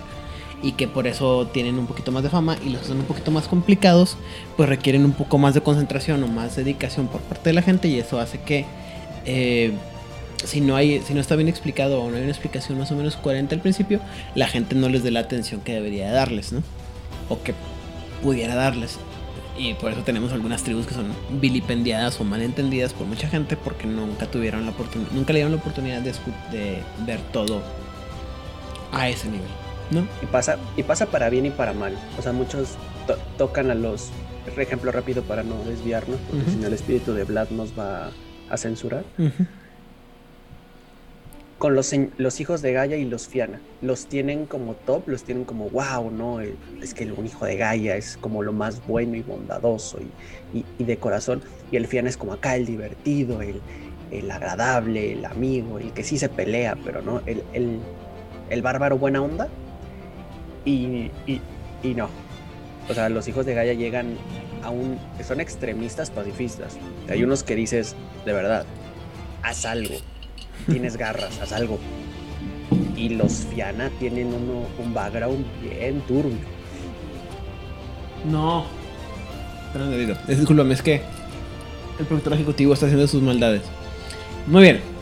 [0.63, 3.29] y que por eso tienen un poquito más de fama y los son un poquito
[3.29, 4.17] más complicados,
[4.55, 7.89] pues requieren un poco más de concentración o más dedicación por parte de la gente
[7.89, 8.65] y eso hace que
[9.25, 9.73] eh,
[10.45, 12.95] si no hay, si no está bien explicado o no hay una explicación más o
[12.95, 13.99] menos coherente al principio,
[14.35, 16.63] la gente no les dé la atención que debería darles, ¿no?
[17.29, 17.53] O que
[18.21, 18.97] pudiera darles.
[19.57, 21.07] Y por eso tenemos algunas tribus que son
[21.39, 25.59] vilipendiadas o malentendidas por mucha gente porque nunca tuvieron la oportunidad, nunca le dieron la
[25.59, 26.11] oportunidad de,
[26.51, 27.61] de ver todo
[28.91, 29.47] a ese nivel,
[29.91, 30.07] ¿no?
[30.21, 31.97] Y pasa, y pasa para bien y para mal.
[32.17, 32.75] O sea, muchos
[33.37, 34.09] tocan a los,
[34.57, 38.11] ejemplo rápido para no desviarnos, porque si no el espíritu de Vlad nos va
[38.49, 39.03] a censurar
[41.63, 43.61] con los, los hijos de Gaia y los Fiana.
[43.81, 46.41] Los tienen como top, los tienen como wow, ¿no?
[46.41, 49.97] Es que un hijo de Gaia es como lo más bueno y bondadoso
[50.53, 51.41] y, de corazón.
[51.71, 53.61] Y el Fiana es como acá el divertido, el,
[54.11, 57.41] el, agradable, el amigo, el que sí se pelea, pero no, el,
[58.49, 59.47] el, bárbaro buena onda.
[60.65, 62.09] Y, y, no.
[62.89, 64.17] O sea, los hijos de Gaia llegan
[64.63, 64.97] a un.
[65.25, 66.77] son extremistas pacifistas.
[67.09, 67.95] Hay unos que dices,
[68.25, 68.65] de verdad,
[69.41, 69.95] haz algo
[70.65, 71.79] tienes garras, haz algo.
[72.95, 76.37] Y los Fiana tienen uno, un background bien turbio.
[78.29, 78.65] No.
[80.27, 81.01] Es Disculpame, es que
[81.99, 83.63] el productor ejecutivo está haciendo sus maldades.
[84.47, 84.92] Muy bien.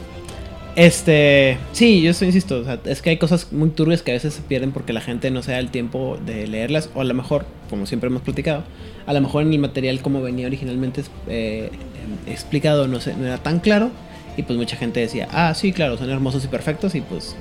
[0.76, 4.72] Este, sí, yo insisto, es que hay cosas muy turbias que a veces se pierden
[4.72, 7.86] porque la gente no se da el tiempo de leerlas, o a lo mejor, como
[7.86, 8.64] siempre hemos platicado,
[9.06, 11.72] a lo mejor en el material como venía originalmente eh,
[12.26, 13.92] explicado no, no era tan claro,
[14.38, 16.96] y pues mucha gente decía, ah, sí, claro, son hermosos y perfectos.
[16.96, 17.36] Y pues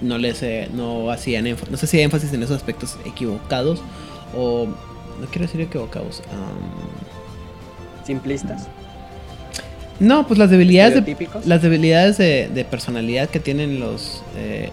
[0.00, 3.82] no les eh, no hacían no sé si énfasis en esos aspectos equivocados
[4.34, 4.66] o
[5.20, 6.22] no quiero decir equivocados.
[8.04, 8.68] Simplistas.
[10.00, 14.70] No, pues las debilidades de, las debilidades de, personalidad que tienen los, eh,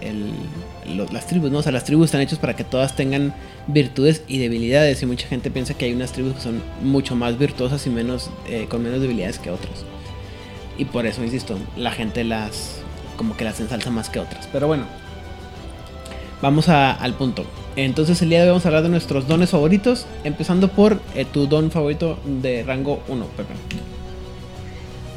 [1.12, 1.58] las tribus, ¿no?
[1.58, 3.34] O sea, las tribus están hechas para que todas tengan
[3.66, 7.38] virtudes y debilidades y mucha gente piensa que hay unas tribus que son mucho más
[7.38, 9.84] virtuosas y menos eh, con menos debilidades que otras.
[10.78, 12.80] Y por eso, insisto, la gente las
[13.16, 14.48] como que las ensalza más que otras.
[14.50, 14.84] Pero bueno,
[16.40, 17.44] vamos al punto.
[17.76, 21.26] Entonces el día de hoy vamos a hablar de nuestros dones favoritos, empezando por eh,
[21.26, 23.97] tu don favorito de rango 1, Pepe.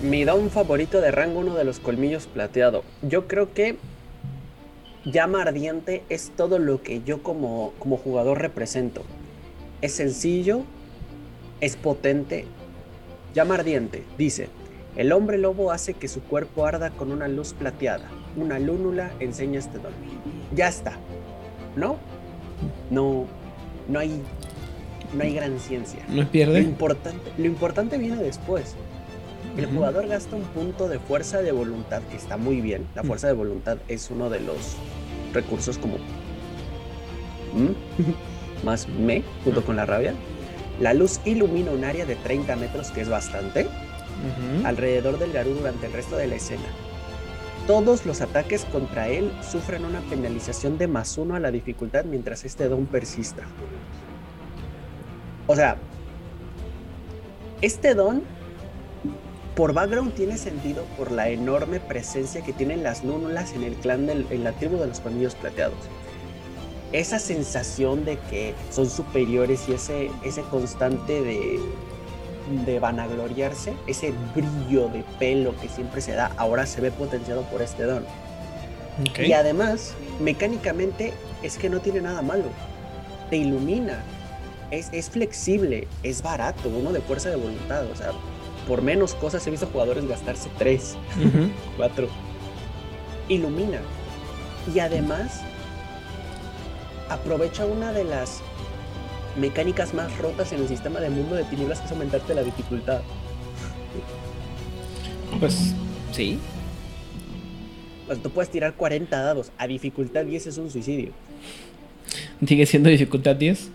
[0.01, 2.83] Mi don favorito de rango, uno de los colmillos plateado.
[3.03, 3.77] Yo creo que
[5.05, 9.03] llama ardiente es todo lo que yo como, como jugador represento.
[9.81, 10.63] Es sencillo,
[11.59, 12.45] es potente.
[13.35, 14.49] Llama ardiente, dice,
[14.95, 18.09] el hombre lobo hace que su cuerpo arda con una luz plateada.
[18.35, 19.93] Una lúnula enseña este don.
[20.55, 20.93] Ya está.
[21.75, 21.97] ¿No?
[22.89, 23.27] No,
[23.87, 24.19] no hay,
[25.13, 26.03] no hay gran ciencia.
[26.09, 26.61] ¿No pierde?
[26.61, 28.75] Lo importante, lo importante viene después.
[29.57, 32.87] El jugador gasta un punto de fuerza de voluntad, que está muy bien.
[32.95, 34.77] La fuerza de voluntad es uno de los
[35.33, 35.97] recursos como
[37.53, 38.63] ¿Mm?
[38.65, 40.13] más me, junto con la rabia.
[40.79, 43.67] La luz ilumina un área de 30 metros, que es bastante,
[44.63, 46.63] alrededor del Garú durante el resto de la escena.
[47.67, 52.43] Todos los ataques contra él sufren una penalización de más uno a la dificultad mientras
[52.45, 53.43] este don persista.
[55.47, 55.77] O sea,
[57.61, 58.23] este don
[59.55, 64.07] por background tiene sentido por la enorme presencia que tienen las núnulas en el clan
[64.07, 65.77] del, en la tribu de los colmillos plateados.
[66.93, 71.59] Esa sensación de que son superiores y ese, ese constante de,
[72.65, 77.61] de vanagloriarse, ese brillo de pelo que siempre se da, ahora se ve potenciado por
[77.61, 78.05] este don.
[79.17, 82.43] Y además, mecánicamente es que no tiene nada malo.
[83.29, 84.03] Te ilumina.
[84.69, 87.85] Es, es flexible, es barato, uno de fuerza de voluntad.
[87.91, 88.11] O sea,
[88.67, 91.50] por menos cosas he visto jugadores gastarse 3, Ujú.
[91.78, 92.08] 4.
[93.30, 93.80] Ilumina.
[94.74, 95.41] Y además,
[97.10, 98.41] aprovecha una de las
[99.39, 103.02] mecánicas más rotas en el sistema de mundo de tinieblas, que es aumentarte la dificultad.
[105.39, 105.74] Pues
[106.12, 106.38] sí.
[108.08, 111.12] O sea, tú puedes tirar 40 dados a dificultad 10 es un suicidio.
[112.45, 113.69] Sigue siendo dificultad 10.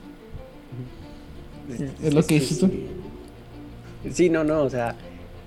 [2.03, 2.67] Es lo que dices tú.
[2.67, 2.87] Sí,
[4.31, 4.95] no, no, o sea,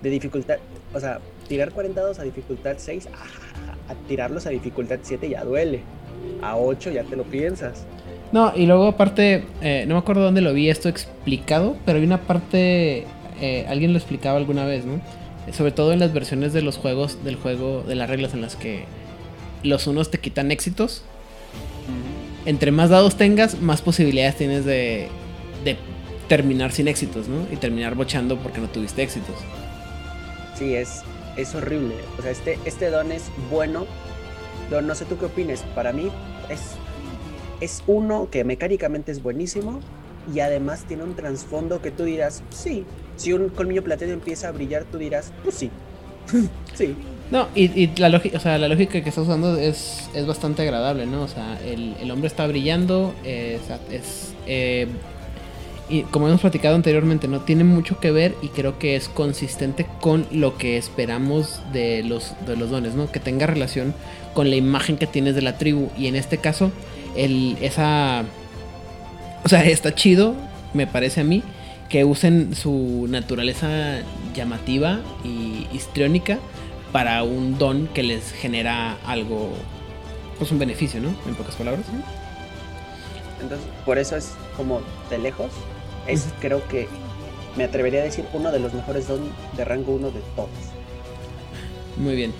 [0.01, 0.57] de dificultad,
[0.93, 5.43] o sea, tirar 40 dados a dificultad 6, ah, a tirarlos a dificultad 7 ya
[5.43, 5.81] duele.
[6.41, 7.85] A 8 ya te lo piensas.
[8.31, 12.05] No, y luego aparte, eh, no me acuerdo dónde lo vi esto explicado, pero hay
[12.05, 13.05] una parte,
[13.41, 15.01] eh, alguien lo explicaba alguna vez, ¿no?
[15.51, 18.55] Sobre todo en las versiones de los juegos, del juego, de las reglas en las
[18.55, 18.85] que
[19.63, 21.03] los unos te quitan éxitos.
[22.45, 25.07] Entre más dados tengas, más posibilidades tienes de,
[25.63, 25.77] de
[26.29, 27.45] terminar sin éxitos, ¿no?
[27.51, 29.35] Y terminar bochando porque no tuviste éxitos.
[30.57, 31.01] Sí, es,
[31.35, 31.95] es horrible.
[32.17, 33.85] O sea, este, este don es bueno.
[34.69, 35.63] Don, no sé tú qué opines.
[35.75, 36.09] Para mí
[36.49, 36.75] es,
[37.59, 39.81] es uno que mecánicamente es buenísimo
[40.33, 42.85] y además tiene un trasfondo que tú dirás, sí.
[43.17, 45.71] Si un colmillo plateado empieza a brillar, tú dirás, pues sí.
[46.73, 46.95] sí.
[47.31, 50.61] No, y, y la, lógica, o sea, la lógica que está usando es, es bastante
[50.63, 51.23] agradable, ¿no?
[51.23, 54.33] O sea, el, el hombre está brillando, eh, sea, es...
[54.45, 54.87] eh,
[55.89, 59.87] y como hemos platicado anteriormente, no tiene mucho que ver y creo que es consistente
[59.99, 63.11] con lo que esperamos de los, de los dones, ¿no?
[63.11, 63.95] Que tenga relación
[64.33, 65.89] con la imagen que tienes de la tribu.
[65.97, 66.71] Y en este caso,
[67.15, 68.23] el, esa...
[69.43, 70.35] O sea, está chido,
[70.73, 71.41] me parece a mí,
[71.89, 74.01] que usen su naturaleza
[74.35, 76.37] llamativa y histriónica
[76.91, 79.53] para un don que les genera algo,
[80.37, 81.09] pues un beneficio, ¿no?
[81.27, 81.85] En pocas palabras.
[83.41, 85.51] Entonces, por eso es como de lejos.
[86.09, 86.87] Es, creo que
[87.57, 89.21] me atrevería a decir uno de los mejores don
[89.55, 90.49] de rango 1 de todos.
[91.97, 92.31] Muy bien.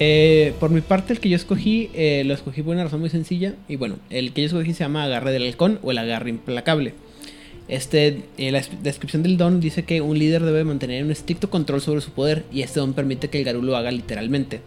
[0.00, 3.10] Eh, por mi parte, el que yo escogí, eh, lo escogí por una razón muy
[3.10, 3.54] sencilla.
[3.68, 6.94] Y bueno, el que yo escogí se llama Agarre del Halcón o el Agarre Implacable.
[7.68, 11.48] Este, eh, la es- descripción del don dice que un líder debe mantener un estricto
[11.48, 14.60] control sobre su poder y este don permite que el Garú lo haga literalmente.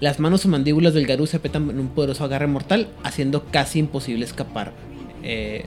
[0.00, 3.78] Las manos o mandíbulas del Garú se apretan en un poderoso agarre mortal, haciendo casi
[3.78, 4.72] imposible escapar
[5.22, 5.64] eh,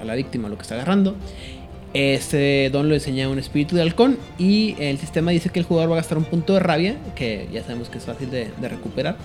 [0.00, 1.16] a la víctima, lo que está agarrando.
[1.94, 5.90] Este don lo enseña un espíritu de halcón y el sistema dice que el jugador
[5.90, 9.16] va a gastar un punto de rabia, que ya sabemos que es fácil de, recuperar.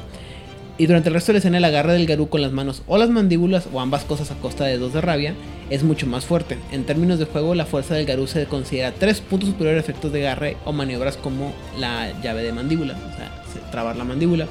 [0.77, 2.97] Y durante el resto de la escena el agarre del Garú con las manos o
[2.97, 5.33] las mandíbulas o ambas cosas a costa de 2 de rabia
[5.69, 6.57] es mucho más fuerte.
[6.71, 10.11] En términos de juego la fuerza del Garú se considera 3 puntos superior a efectos
[10.13, 14.47] de agarre o maniobras como la llave de mandíbula, o sea, se- trabar la mandíbula.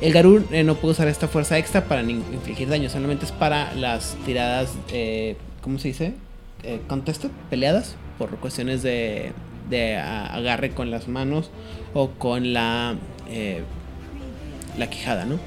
[0.00, 3.72] El Garú eh, no puede usar esta fuerza extra para infligir daño, solamente es para
[3.74, 6.14] las tiradas, eh, ¿cómo se dice?
[6.62, 9.32] Eh, contested, peleadas, por cuestiones de,
[9.70, 11.50] de a- agarre con las manos
[11.94, 12.94] o con la,
[13.30, 13.62] eh,
[14.76, 15.38] la quijada, ¿no?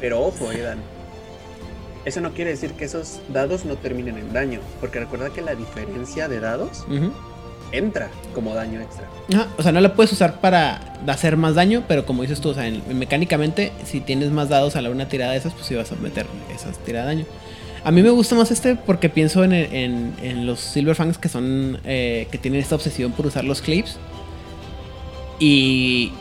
[0.00, 0.78] Pero ojo, Edan.
[2.04, 4.60] Eso no quiere decir que esos dados no terminen en daño.
[4.80, 6.86] Porque recuerda que la diferencia de dados.
[7.72, 9.08] Entra como daño extra.
[9.32, 12.50] Ajá, o sea, no la puedes usar para hacer más daño, pero como dices tú,
[12.50, 15.66] o sea, en- mecánicamente, si tienes más dados a la una tirada de esas, pues
[15.66, 17.26] sí vas a meter esas tiradas de daño.
[17.84, 21.78] A mí me gusta más este porque pienso en, en, en los Silverfangs que son.
[21.84, 23.98] Eh, que tienen esta obsesión por usar los clips.
[25.40, 26.12] Y,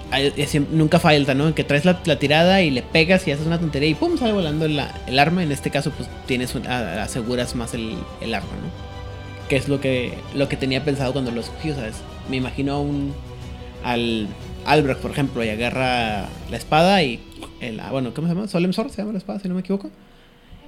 [0.71, 1.55] nunca falta, ¿no?
[1.55, 4.65] Que traes la, tirada y le pegas y haces una tontería y pum, sale volando
[4.65, 5.41] el arma.
[5.41, 8.86] En este caso, pues tienes aseguras más el, el, arma, ¿no?
[9.49, 11.95] Que es lo que, lo que tenía pensado cuando lo escogí, ¿sabes?
[12.29, 13.13] Me imagino un.
[13.83, 14.27] al
[14.65, 17.19] Albrecht, por ejemplo, y agarra la espada y.
[17.61, 18.47] El, ah, bueno, ¿cómo se llama?
[18.47, 19.89] Solemn Sword se llama la espada, si no me equivoco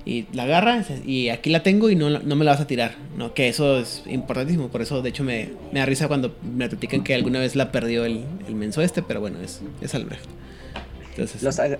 [0.06, 2.96] y la agarra y aquí la tengo y no, no me la vas a tirar,
[3.18, 3.34] ¿no?
[3.34, 7.04] Que eso es importantísimo, por eso de hecho me, me da risa cuando me platican
[7.04, 10.26] que alguna vez la perdió el, el menso este, pero bueno, es, es Albrecht.
[11.12, 11.78] Entonces, eh,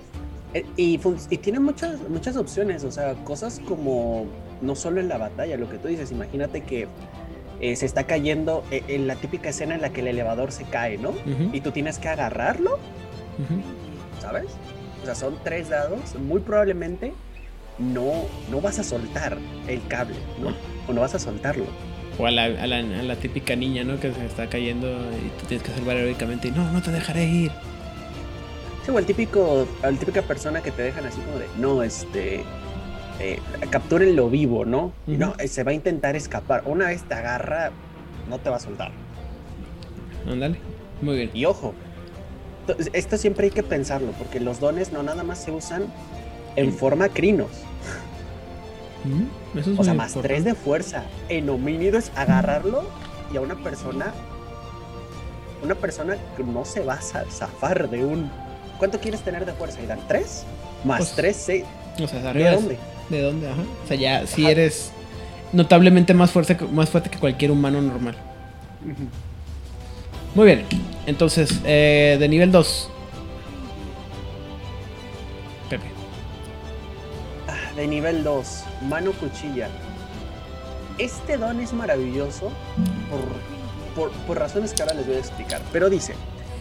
[0.76, 4.26] y, y, tiene muchas, muchas opciones, o sea, cosas como
[4.60, 6.88] no solo en la batalla, lo que tú dices, imagínate que
[7.60, 10.64] eh, se está cayendo eh, en la típica escena en la que el elevador se
[10.64, 11.12] cae, ¿no?
[11.52, 12.78] Y tú tienes que agarrarlo,
[14.20, 14.46] ¿sabes?
[15.02, 17.12] O sea, son tres dados, muy probablemente
[17.78, 20.54] no, no vas a soltar el cable, ¿no?
[20.88, 21.64] O no vas a soltarlo.
[22.18, 23.98] O a la, a la, típica niña, ¿no?
[23.98, 27.24] Que se está cayendo y tú tienes que salvar heroicamente y no, no te dejaré
[27.24, 27.52] ir.
[28.84, 32.44] Sí, o el típico, la típica persona que te dejan así como de, no, este,
[33.20, 33.38] eh,
[33.70, 34.92] captúrenlo vivo, ¿no?
[35.06, 36.62] No, eh, se va a intentar escapar.
[36.64, 37.70] Una vez te agarra,
[38.28, 38.92] no te va a soltar.
[40.26, 40.58] Ándale,
[41.02, 41.30] muy bien.
[41.34, 41.74] Y ojo,
[42.92, 45.84] esto siempre hay que pensarlo, porque los dones no nada más se usan
[46.56, 47.50] en forma crinos.
[49.04, 51.04] Mm, o sea, más tres de fuerza.
[51.28, 52.84] En homínido es agarrarlo
[53.32, 54.12] y a una persona.
[55.62, 58.30] Una persona que no se va a zafar de un.
[58.80, 59.80] ¿Cuánto quieres tener de fuerza?
[59.80, 60.44] ¿Y dan tres?
[60.84, 61.64] Más pues, tres, seis.
[62.02, 62.78] O sea, ¿de dónde?
[63.10, 63.48] ¿De dónde?
[63.48, 63.62] Ajá.
[63.84, 64.90] O sea, ya si eres
[65.52, 68.16] notablemente más fuerte, más fuerte que cualquier humano normal.
[70.34, 70.64] Muy bien.
[71.06, 72.90] Entonces, eh, de nivel 2.
[77.76, 79.68] de nivel 2, mano cuchilla.
[80.98, 82.50] Este don es maravilloso
[83.94, 85.62] por, por, razones que ahora les voy a explicar.
[85.72, 86.14] Pero dice,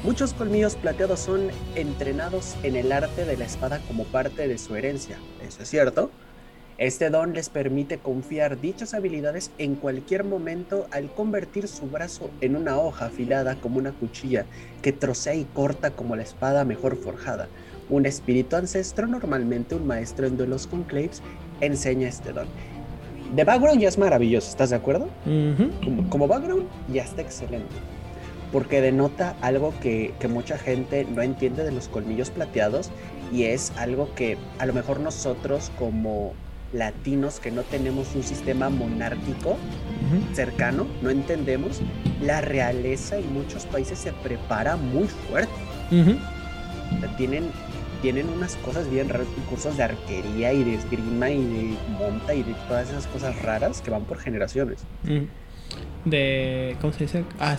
[0.04, 4.76] muchos colmillos plateados son entrenados en el arte de la espada como parte de su
[4.76, 5.18] herencia.
[5.46, 6.12] Eso es cierto.
[6.78, 12.56] Este don les permite confiar dichas habilidades en cualquier momento al convertir su brazo en
[12.56, 14.46] una hoja afilada como una cuchilla
[14.82, 17.50] que trocea y corta como la espada mejor forjada.
[17.90, 21.22] Un espíritu ancestro, normalmente un maestro en duelos con claves,
[21.60, 22.48] enseña este don.
[23.36, 25.10] De background ya es maravilloso, ¿estás de acuerdo?
[26.10, 27.76] como, background ya está excelente.
[28.52, 32.90] Porque denota algo que, que, mucha gente no entiende de los colmillos plateados
[33.32, 36.34] y es algo que a lo mejor nosotros como
[36.74, 39.58] latinos que no tenemos un sistema monárquico
[40.34, 41.82] cercano, no entendemos,
[42.22, 45.52] la realeza en muchos países se prepara muy fuerte.
[47.18, 47.52] tienen
[48.02, 52.44] tienen unas cosas bien raras, cursos de arquería y de esgrima y de monta y
[52.44, 54.86] de todas esas cosas raras que van por generaciones.
[55.04, 55.26] Mm.
[56.06, 56.76] De.
[56.82, 57.24] ¿Cómo se dice?
[57.40, 57.58] Ah,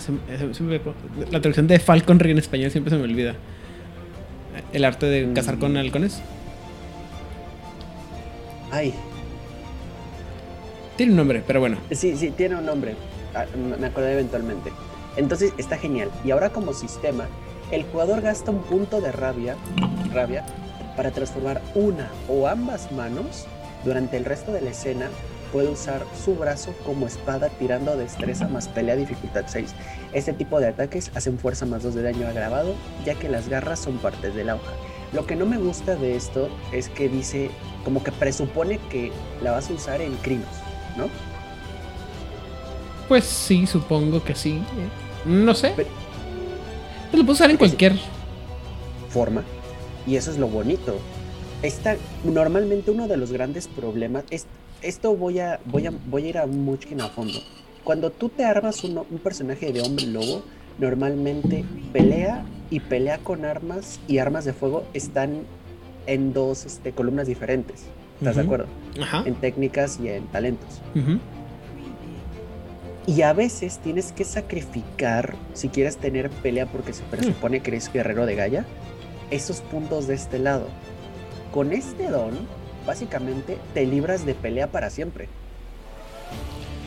[1.31, 3.35] la traducción de Falconry en español siempre se me olvida.
[4.73, 5.33] El arte de mm.
[5.33, 6.21] cazar con halcones.
[8.71, 8.93] Ay.
[10.97, 11.77] Tiene un nombre, pero bueno.
[11.91, 12.95] Sí, sí, tiene un nombre.
[13.33, 13.45] Ah,
[13.79, 14.71] me acordé eventualmente.
[15.17, 16.09] Entonces está genial.
[16.23, 17.25] Y ahora como sistema,
[17.71, 19.55] el jugador gasta un punto de rabia,
[20.13, 20.45] rabia
[20.95, 23.45] para transformar una o ambas manos.
[23.83, 25.09] Durante el resto de la escena
[25.51, 29.73] puede usar su brazo como espada tirando destreza más pelea dificultad 6.
[30.13, 33.79] Este tipo de ataques hacen fuerza más 2 de daño agravado, ya que las garras
[33.79, 34.71] son partes de la hoja.
[35.13, 37.51] Lo que no me gusta de esto es que dice,
[37.83, 40.47] como que presupone que la vas a usar en crinos,
[40.97, 41.09] ¿no?
[43.07, 44.61] Pues sí, supongo que sí.
[45.25, 45.73] No sé.
[45.75, 45.87] Pues
[47.11, 47.93] lo puedo usar en cualquier
[49.09, 49.43] forma.
[50.07, 50.97] Y eso es lo bonito.
[51.61, 54.45] Esta, normalmente uno de los grandes problemas es
[54.81, 57.39] esto voy a voy a voy a ir a mucho a fondo.
[57.83, 60.43] Cuando tú te armas un, un personaje de hombre lobo,
[60.77, 65.41] normalmente pelea y pelea con armas y armas de fuego están
[66.07, 67.85] en dos este, columnas diferentes.
[68.19, 68.67] ¿Estás de acuerdo?
[69.25, 70.81] En técnicas y en talentos.
[73.07, 77.91] Y a veces tienes que sacrificar, si quieres tener pelea porque se presupone que eres
[77.91, 78.65] guerrero de Gaia,
[79.31, 80.67] esos puntos de este lado.
[81.51, 82.33] Con este don,
[82.85, 85.27] básicamente te libras de pelea para siempre.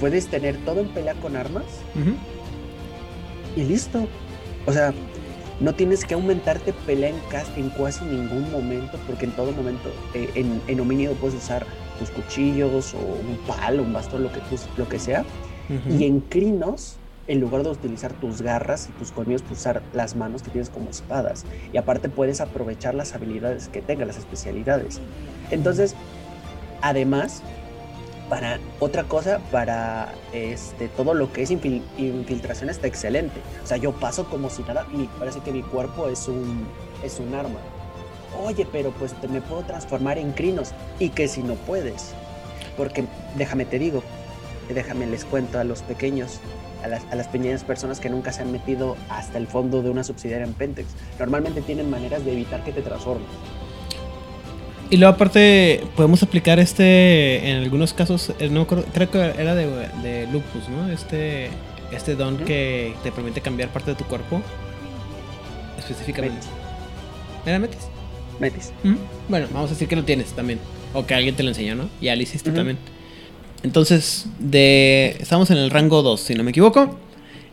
[0.00, 1.64] Puedes tener todo en pelea con armas
[3.56, 4.06] y listo.
[4.66, 4.92] O sea,
[5.60, 7.16] no tienes que aumentarte pelea en,
[7.56, 11.64] en casi ningún momento, porque en todo momento, eh, en, en homínido puedes usar
[11.98, 14.40] tus cuchillos o un palo, un bastón, lo que,
[14.76, 15.24] lo que sea
[15.88, 20.14] y en crinos, en lugar de utilizar tus garras y tus colmillos, pues usar las
[20.14, 21.44] manos que tienes como espadas.
[21.72, 25.00] Y aparte puedes aprovechar las habilidades que tenga, las especialidades.
[25.50, 25.94] Entonces,
[26.80, 27.42] además,
[28.28, 33.40] para otra cosa, para este todo lo que es infiltración está excelente.
[33.62, 36.66] O sea, yo paso como si nada y parece que mi cuerpo es un
[37.02, 37.58] es un arma.
[38.42, 42.12] Oye, pero pues te, me puedo transformar en crinos y que si no puedes.
[42.76, 43.04] Porque
[43.36, 44.02] déjame te digo,
[44.72, 46.40] déjame les cuento a los pequeños,
[46.82, 49.90] a las, a las, pequeñas personas que nunca se han metido hasta el fondo de
[49.90, 50.88] una subsidiaria en Pentex.
[51.20, 53.28] Normalmente tienen maneras de evitar que te transformes.
[54.94, 59.66] Y luego aparte podemos aplicar este en algunos casos, eh, no creo, que era de,
[60.04, 60.88] de, lupus, ¿no?
[60.88, 61.50] Este
[61.90, 64.40] este don que te permite cambiar parte de tu cuerpo
[65.80, 66.46] específicamente.
[67.44, 67.88] ¿Era Metis?
[68.38, 68.72] Metis.
[69.28, 70.60] Bueno, vamos a decir que lo tienes también
[70.92, 71.90] o que alguien te lo enseñó, ¿no?
[72.00, 72.78] Ya lo hiciste también.
[73.64, 76.96] Entonces, de estamos en el rango 2, si no me equivoco.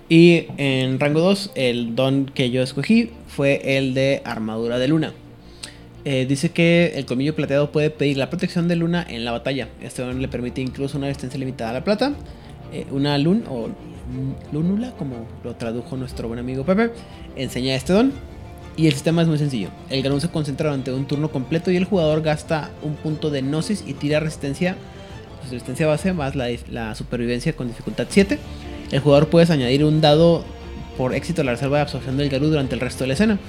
[0.10, 5.14] Y en rango 2 el don que yo escogí fue el de armadura de luna.
[6.04, 9.68] Eh, dice que el colmillo plateado puede pedir la protección de Luna en la batalla.
[9.82, 12.14] Este don le permite incluso una distancia limitada a la plata.
[12.74, 13.70] Eh, una lun o
[14.52, 16.91] lunula, como lo tradujo nuestro buen amigo Pepe,
[17.36, 18.12] enseña este don.
[18.78, 19.70] Y el sistema es muy sencillo.
[19.89, 23.41] El Garún se concentra durante un turno completo y el jugador gasta un punto de
[23.41, 24.78] Gnosis y tira resistencia,
[25.39, 28.39] pues, resistencia base más la, la supervivencia con dificultad 7.
[28.91, 30.45] El jugador puede añadir un dado
[30.97, 33.39] por éxito a la reserva de absorción del Garú durante el resto de la escena.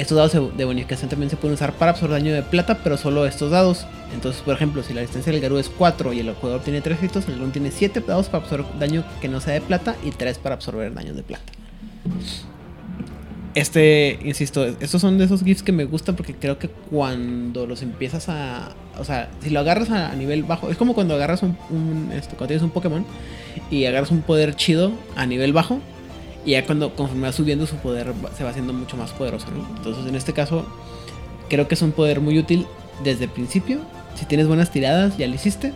[0.00, 3.26] Estos dados de bonificación también se pueden usar para absorber daño de plata, pero solo
[3.26, 3.86] estos dados.
[4.14, 7.02] Entonces, por ejemplo, si la distancia del Garú es 4 y el jugador tiene 3
[7.02, 10.12] hitos, el Garú tiene 7 dados para absorber daño que no sea de plata y
[10.12, 11.52] 3 para absorber daño de plata.
[13.54, 17.82] Este, insisto, estos son de esos GIFs que me gustan porque creo que cuando los
[17.82, 18.74] empiezas a.
[18.98, 22.46] O sea, si lo agarras a, nivel bajo, es como cuando agarras un, este, cuando
[22.46, 23.04] tienes un Pokémon
[23.70, 25.78] y agarras un poder chido a nivel bajo
[26.44, 30.06] y ya cuando conforme va subiendo su poder se va haciendo mucho más poderoso, Entonces
[30.06, 30.64] en este caso
[31.48, 32.66] creo que es un poder muy útil
[33.04, 33.80] desde el principio.
[34.14, 35.72] Si tienes buenas tiradas ya lo hiciste.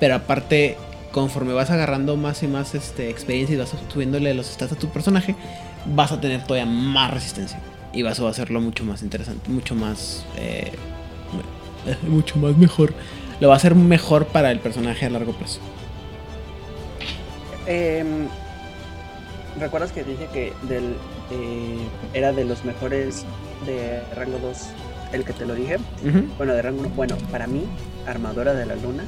[0.00, 0.76] Pero aparte
[1.12, 4.88] conforme vas agarrando más y más este, experiencia y vas subiéndole los stats a tu
[4.88, 5.34] personaje,
[5.86, 7.60] vas a tener todavía más resistencia.
[7.92, 10.24] Y vas a hacerlo mucho más interesante, mucho más...
[10.36, 10.72] Eh,
[12.08, 12.94] mucho más mejor.
[13.40, 15.60] Lo va a hacer mejor para el personaje a largo plazo.
[17.66, 18.04] Eh,
[19.60, 20.94] ¿Recuerdas que dije que del,
[21.30, 23.24] eh, era de los mejores
[23.66, 24.68] de rango 2
[25.12, 25.78] el que te lo dije?
[26.36, 26.90] Bueno, de rango 1.
[26.90, 27.64] Bueno, para mí,
[28.06, 29.04] Armadora de la Luna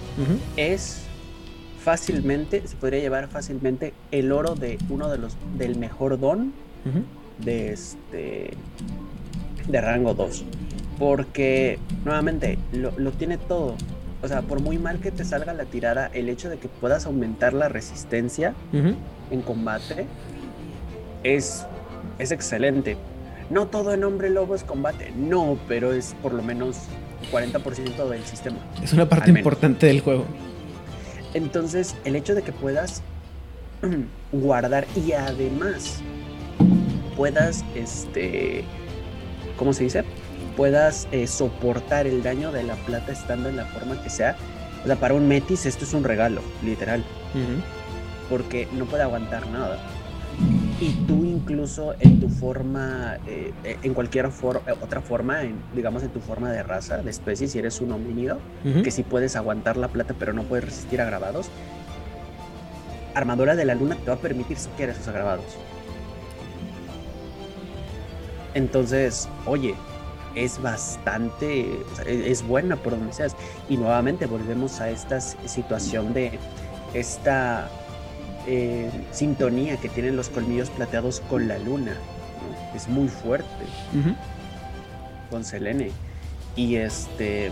[0.57, 1.03] es
[1.83, 6.53] fácilmente, se podría llevar fácilmente el oro de uno de los, del mejor don
[7.39, 8.51] de este,
[9.69, 10.45] de rango 2.
[10.99, 13.77] Porque, nuevamente, lo, lo tiene todo
[14.23, 17.07] o sea, por muy mal que te salga la tirada, el hecho de que puedas
[17.07, 20.07] aumentar la resistencia en combate
[21.23, 21.66] es,
[22.18, 22.97] es excelente.
[23.51, 26.77] No todo en hombre lobo es combate, no, pero es por lo menos
[27.33, 28.59] 40% del sistema.
[28.83, 30.25] Es una parte importante del juego.
[31.35, 33.03] Entonces, el hecho de que puedas
[34.33, 36.01] guardar y además
[37.16, 38.64] puedas, este,
[39.57, 40.05] ¿cómo se dice?
[40.57, 44.37] Puedas eh, soportar el daño de la plata estando en la forma que sea.
[44.85, 47.05] O sea, para un Metis esto es un regalo, literal.
[48.29, 49.79] Porque no puede aguantar nada
[50.81, 53.53] y tú incluso en tu forma, eh,
[53.83, 57.59] en cualquier eh, otra forma, en, digamos en tu forma de raza, de especie, si
[57.59, 58.39] eres un homínido,
[58.83, 61.51] que sí puedes aguantar la plata pero no puedes resistir agravados,
[63.14, 65.45] Armadura de la Luna te va a permitir saquear esos agravados.
[68.55, 69.74] Entonces, oye,
[70.35, 71.66] es bastante,
[72.07, 73.37] es buena por donde seas.
[73.68, 76.39] Y nuevamente volvemos a esta situación de
[76.95, 77.68] esta
[78.47, 81.95] eh, sintonía que tienen los colmillos plateados con la luna.
[82.74, 83.64] Es muy fuerte.
[85.30, 85.91] Con Selene.
[86.57, 87.51] Y este.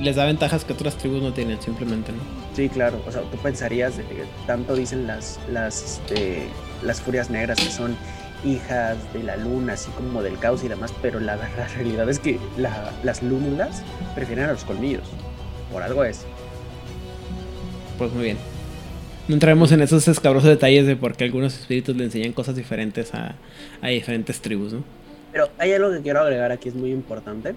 [0.00, 2.18] les da ventajas que otras tribus no tienen, simplemente, ¿no?
[2.54, 3.02] Sí, claro.
[3.06, 6.48] O sea, tú pensarías, de que tanto dicen las, las, este,
[6.82, 7.96] las furias negras que son
[8.44, 12.18] hijas de la luna, así como del caos y demás, pero la, la realidad es
[12.18, 13.82] que las lúnulas
[14.14, 15.08] prefieren a los colmillos.
[15.72, 16.24] Por algo es.
[17.98, 18.57] Pues muy bien.
[19.28, 23.12] No entraremos en esos escabrosos detalles de por qué algunos espíritus le enseñan cosas diferentes
[23.14, 23.36] a,
[23.82, 24.84] diferentes tribus, ¿no?
[25.32, 27.54] Pero hay algo que quiero agregar aquí, es muy importante.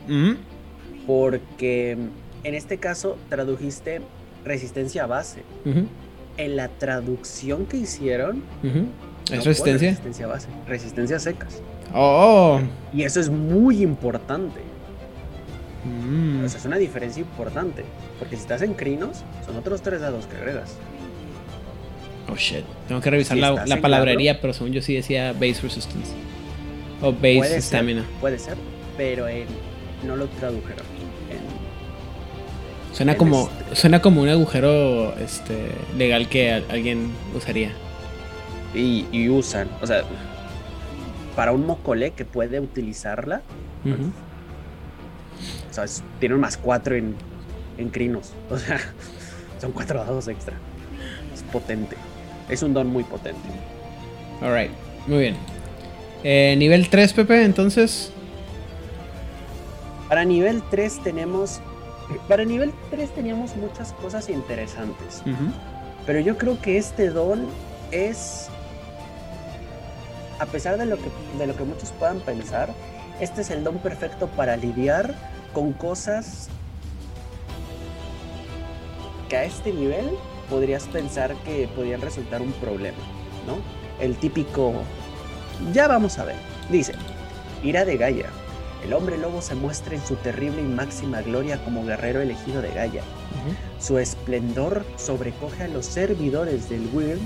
[1.08, 1.98] Porque
[2.44, 4.02] en este caso tradujiste
[4.44, 5.44] resistencia base.
[6.38, 8.44] En la traducción que hicieron,
[9.32, 9.90] ¿es resistencia?
[9.90, 11.62] Resistencia base, resistencia secas.
[11.94, 12.60] Oh.
[12.94, 14.60] Y eso es muy importante.
[15.86, 16.44] Mm.
[16.44, 17.84] O sea, es una diferencia importante.
[18.20, 20.78] Porque si estás en crinos, son otros tres dados que agregas.
[22.32, 22.64] Oh shit.
[22.88, 26.12] Tengo que revisar la, palabrería, pero según yo sí decía base resistance.
[27.02, 28.04] O base stamina.
[28.20, 28.58] puede ser,
[28.96, 29.26] pero
[30.06, 30.86] no lo tradujeron.
[32.94, 37.72] Suena como, este- suena como un agujero este, legal que al- alguien usaría.
[38.76, 40.04] Y, y usan, o sea,
[41.36, 43.42] para un mocole que puede utilizarla,
[43.86, 44.12] Ujú.
[45.70, 47.16] o sea, es- tiene un más cuatro en,
[47.78, 48.34] en crinos.
[48.52, 48.80] O sea,
[49.60, 50.56] son cuatro dados extra.
[51.34, 51.96] Es potente.
[52.52, 53.40] Es un don muy potente.
[54.42, 54.72] Alright,
[55.08, 55.38] muy bien.
[56.24, 58.12] Eh, nivel 3, Pepe, entonces.
[60.10, 61.62] Para nivel 3 tenemos.
[62.28, 65.24] Para nivel 3 teníamos muchas cosas interesantes.
[66.06, 67.48] Pero yo creo que este don
[67.92, 68.50] es.
[70.40, 72.70] A pesar de lo que, de lo que muchos puedan pensar,
[73.22, 75.16] este es el don perfecto para lidiar
[75.54, 76.50] con cosas
[79.30, 80.10] que a este nivel
[80.52, 82.98] podrías pensar que podrían resultar un problema,
[83.48, 83.58] ¿no?
[84.00, 84.74] El típico.
[85.74, 86.36] Ya vamos a ver.
[86.70, 86.94] Dice:
[87.64, 88.28] Ira de Gaia.
[88.86, 92.70] El hombre lobo se muestra en su terrible y máxima gloria como guerrero elegido de
[92.72, 93.04] Gaia.
[93.80, 97.20] Su esplendor sobrecoge a los servidores del Wyrm.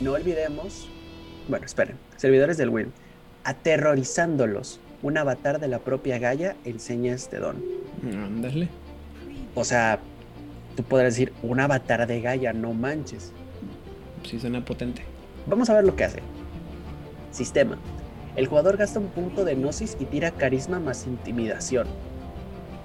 [0.00, 0.88] No olvidemos,
[1.48, 2.90] bueno, esperen, servidores del Wyrm,
[3.44, 4.80] aterrorizándolos.
[5.00, 7.62] Un avatar de la propia Gaia enseña este don.
[8.02, 8.68] Ándale.
[9.54, 10.00] O sea,
[10.78, 13.32] tú podrás decir, un avatar de Gaia, no manches.
[14.22, 15.02] Sí, suena potente.
[15.46, 16.20] Vamos a ver lo que hace.
[17.32, 17.76] Sistema.
[18.36, 21.88] El jugador gasta un punto de gnosis y tira carisma más intimidación.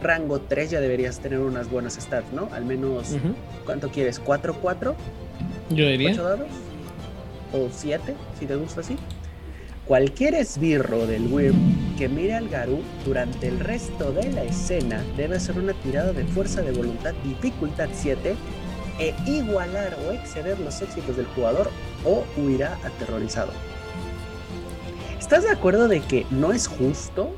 [0.01, 2.49] Rango 3 ya deberías tener unas buenas stats, ¿no?
[2.51, 3.35] Al menos, Ujú.
[3.63, 4.19] ¿cuánto quieres?
[4.19, 4.95] ¿4, 4?
[5.69, 6.13] Yo diría.
[6.13, 6.47] ¿Ocho dados?
[7.53, 8.97] ¿O siete, si te gusta así?
[9.87, 15.35] Cualquier esbirro del Wyrm que mire al Garú durante el resto de la escena debe
[15.35, 18.33] hacer una tirada de fuerza de voluntad dificultad 7
[18.99, 21.69] e igualar o exceder los éxitos del jugador
[22.05, 23.51] o huirá aterrorizado.
[25.19, 27.35] ¿Estás de acuerdo de que no es justo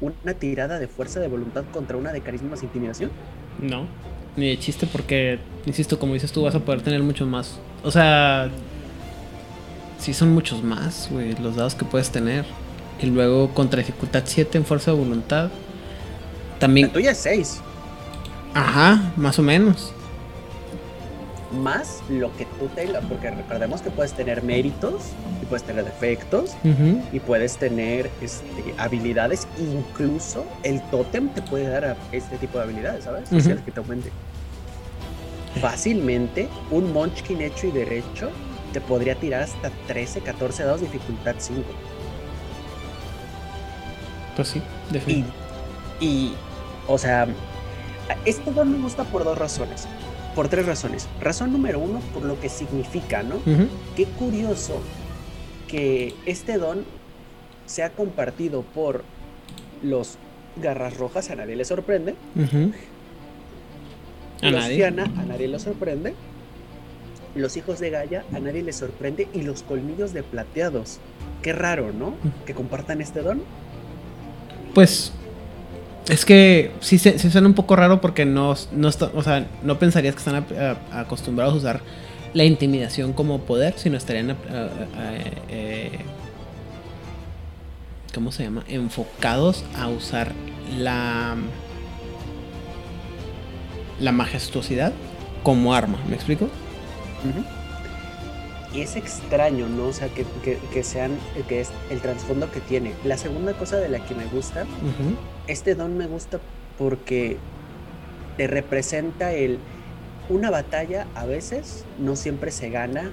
[0.00, 3.10] una tirada de fuerza de voluntad contra una de carisma más intimidación?
[3.60, 3.86] No,
[4.36, 7.60] ni de chiste porque, insisto, como dices tú, vas a poder tener muchos más.
[7.82, 8.50] O sea,
[9.98, 12.44] sí son muchos más, güey, los dados que puedes tener.
[13.00, 15.50] Y luego contra dificultad 7 en fuerza de voluntad.
[16.58, 17.60] También, La tuya es 6.
[18.54, 19.92] ajá, más o menos.
[21.62, 25.02] más lo que tú tengas, porque recordemos que puedes tener méritos
[25.40, 26.50] y puedes tener defectos
[27.12, 32.64] y puedes tener este, habilidades, incluso el tótem te puede dar a este tipo de
[32.64, 33.26] habilidades, ¿sabes?
[33.28, 33.36] Ujú.
[33.36, 34.10] Sociales que te aumente.
[35.60, 38.30] Fácilmente, un Munchkin hecho y derecho
[38.74, 41.62] te podría tirar hasta 13, 14 dados dificultad 5.
[44.36, 45.38] Pues sí, Y, definitivamente.
[46.00, 46.32] y,
[46.88, 47.28] o sea,
[48.24, 49.86] este don me gusta por dos razones.
[50.34, 51.08] Por tres razones.
[51.20, 53.36] Razón número uno, por lo que significa, ¿no?
[53.94, 54.80] Qué curioso
[55.68, 56.84] que este don
[57.66, 59.04] sea compartido por
[59.84, 60.18] los
[60.60, 62.16] garras rojas, a nadie le sorprende.
[62.34, 62.72] Ujú.
[64.42, 64.76] A los nadie.
[64.76, 66.14] Fiana, a nadie le sorprende.
[67.34, 69.28] Los hijos de Gaia, a nadie le sorprende.
[69.34, 70.98] Y los colmillos de plateados.
[71.42, 72.14] Qué raro, ¿no?
[72.46, 73.42] Que compartan este don.
[74.74, 75.12] Pues
[76.08, 79.78] es que sí, se- suena un poco raro porque no, no, está- o sea, no
[79.78, 80.44] pensarías que están
[80.92, 81.80] a- acostumbrados a usar
[82.34, 84.36] la intimidación como poder, sino estarían, a-
[85.48, 85.98] eh,
[88.14, 88.64] ¿cómo se llama?
[88.68, 90.32] Enfocados a usar
[90.78, 91.36] la
[94.00, 94.92] la majestuosidad
[95.44, 96.48] como arma, ¿me explico?
[98.72, 99.86] Y es extraño, ¿no?
[99.86, 101.16] O sea, que, que- que sean,
[101.48, 102.92] que es el trasfondo que tiene.
[103.04, 104.66] La segunda cosa de la que me gusta
[105.46, 106.40] este don me gusta
[106.76, 107.36] porque
[108.36, 109.58] te representa el
[110.28, 113.10] una batalla a veces no siempre se gana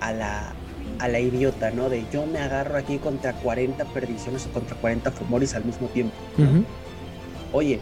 [0.00, 0.52] a la
[0.98, 1.88] a la idiota, ¿no?
[1.88, 6.14] De yo me agarro aquí contra 40 perdiciones o contra 40 fumoris al mismo tiempo.
[7.52, 7.78] Oye,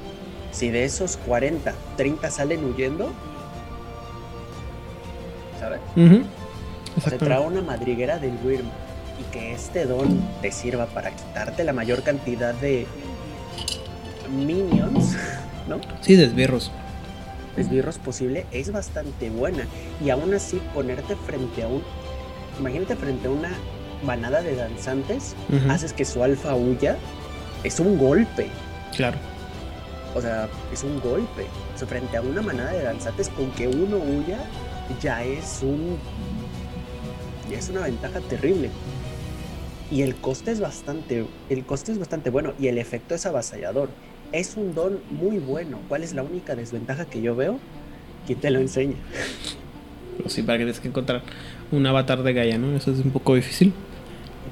[0.53, 3.13] si de esos 40, 30 salen huyendo,
[5.59, 5.81] ¿sabes?
[7.03, 8.69] Se trae una madriguera del Wyrm
[9.21, 12.87] y que este don te sirva para quitarte la mayor cantidad de
[14.29, 15.17] minions,
[15.69, 15.81] ¿no?
[16.01, 16.71] Sí, desbirros.
[17.57, 19.67] esbirros posible es bastante buena.
[20.05, 21.83] Y aún así ponerte frente a un...
[22.61, 23.51] Imagínate frente a una
[24.03, 25.35] manada de danzantes,
[25.69, 26.97] haces que su alfa huya,
[27.65, 28.49] es un golpe.
[28.97, 29.19] Claro.
[30.15, 31.47] O sea, es un golpe.
[31.75, 34.39] O sea, frente a una manada de danzantes, con que uno huya,
[35.03, 35.97] ya es un...
[37.51, 38.70] Ya es una ventaja terrible.
[39.91, 41.24] Y el coste es bastante...
[41.49, 43.89] El coste es bastante bueno y el efecto es avasallador.
[44.32, 45.78] Es un don muy bueno.
[45.89, 47.59] ¿Cuál es la única desventaja que yo veo?
[48.26, 48.97] ¿Quién te lo enseña?
[50.18, 51.22] Pero sí, para que tienes que encontrar
[51.72, 52.76] un avatar de Gaia, ¿no?
[52.76, 53.72] Eso es un poco difícil.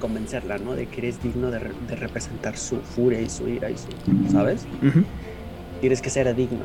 [0.01, 0.74] Convencerla, ¿no?
[0.74, 3.89] De que eres digno de, re- de representar su furia y su ira y su...
[4.32, 4.64] ¿Sabes?
[4.82, 5.05] Ujú.
[5.82, 6.61] Tienes que ser digno.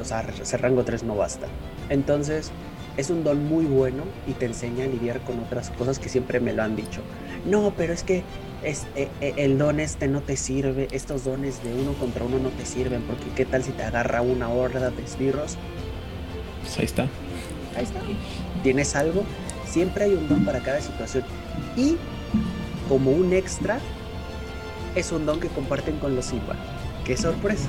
[0.00, 1.46] o sea, ser rango 3 no basta.
[1.90, 2.50] Entonces,
[2.96, 6.40] es un don muy bueno y te enseña a lidiar con otras cosas que siempre
[6.40, 7.00] me lo han dicho.
[7.44, 8.22] No, pero es que
[8.62, 12.38] es, eh, eh, el don este no te sirve, estos dones de uno contra uno
[12.38, 15.56] no te sirven, porque qué tal si te agarra una horda de esbirros.
[16.62, 17.02] Pues ahí está.
[17.76, 18.00] Ahí está.
[18.62, 19.24] ¿Tienes algo?
[19.66, 21.24] Siempre hay un don para cada situación.
[21.76, 21.96] Y
[22.88, 23.80] como un extra,
[24.94, 26.54] es un don que comparten con los Silva.
[27.04, 27.68] ¡Qué sorpresa!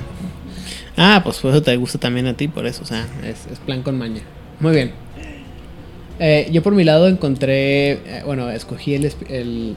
[0.96, 3.82] Ah, pues eso te gusta también a ti, por eso, o sea, es, es plan
[3.82, 4.22] con maña.
[4.60, 5.05] Muy bien.
[6.18, 9.76] Eh, yo por mi lado encontré, eh, bueno, escogí el,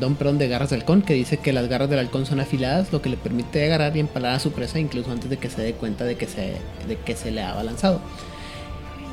[0.00, 2.92] don perdón, de garras de halcón, que dice que las garras del halcón son afiladas,
[2.92, 5.60] lo que le permite agarrar y empalar a su presa incluso antes de que se
[5.60, 8.00] dé cuenta de que se, le ha balanzado.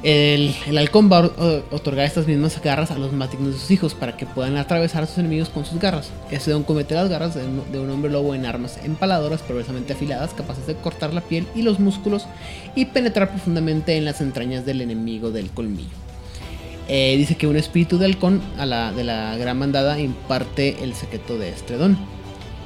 [0.04, 3.94] El, halcón va a otorgar estas mismas garras a los más dignos de sus hijos
[3.94, 6.12] para que puedan atravesar a sus enemigos con sus garras.
[6.32, 9.94] Este don comete las garras de un, de un hombre lobo en armas empaladoras perversamente
[9.94, 12.26] afiladas, capaces de cortar la piel y los músculos
[12.74, 16.07] y penetrar profundamente en las entrañas del enemigo del colmillo.
[16.90, 20.94] Eh, dice que un espíritu de halcón a la, de la gran mandada imparte el
[20.94, 21.98] secreto de don.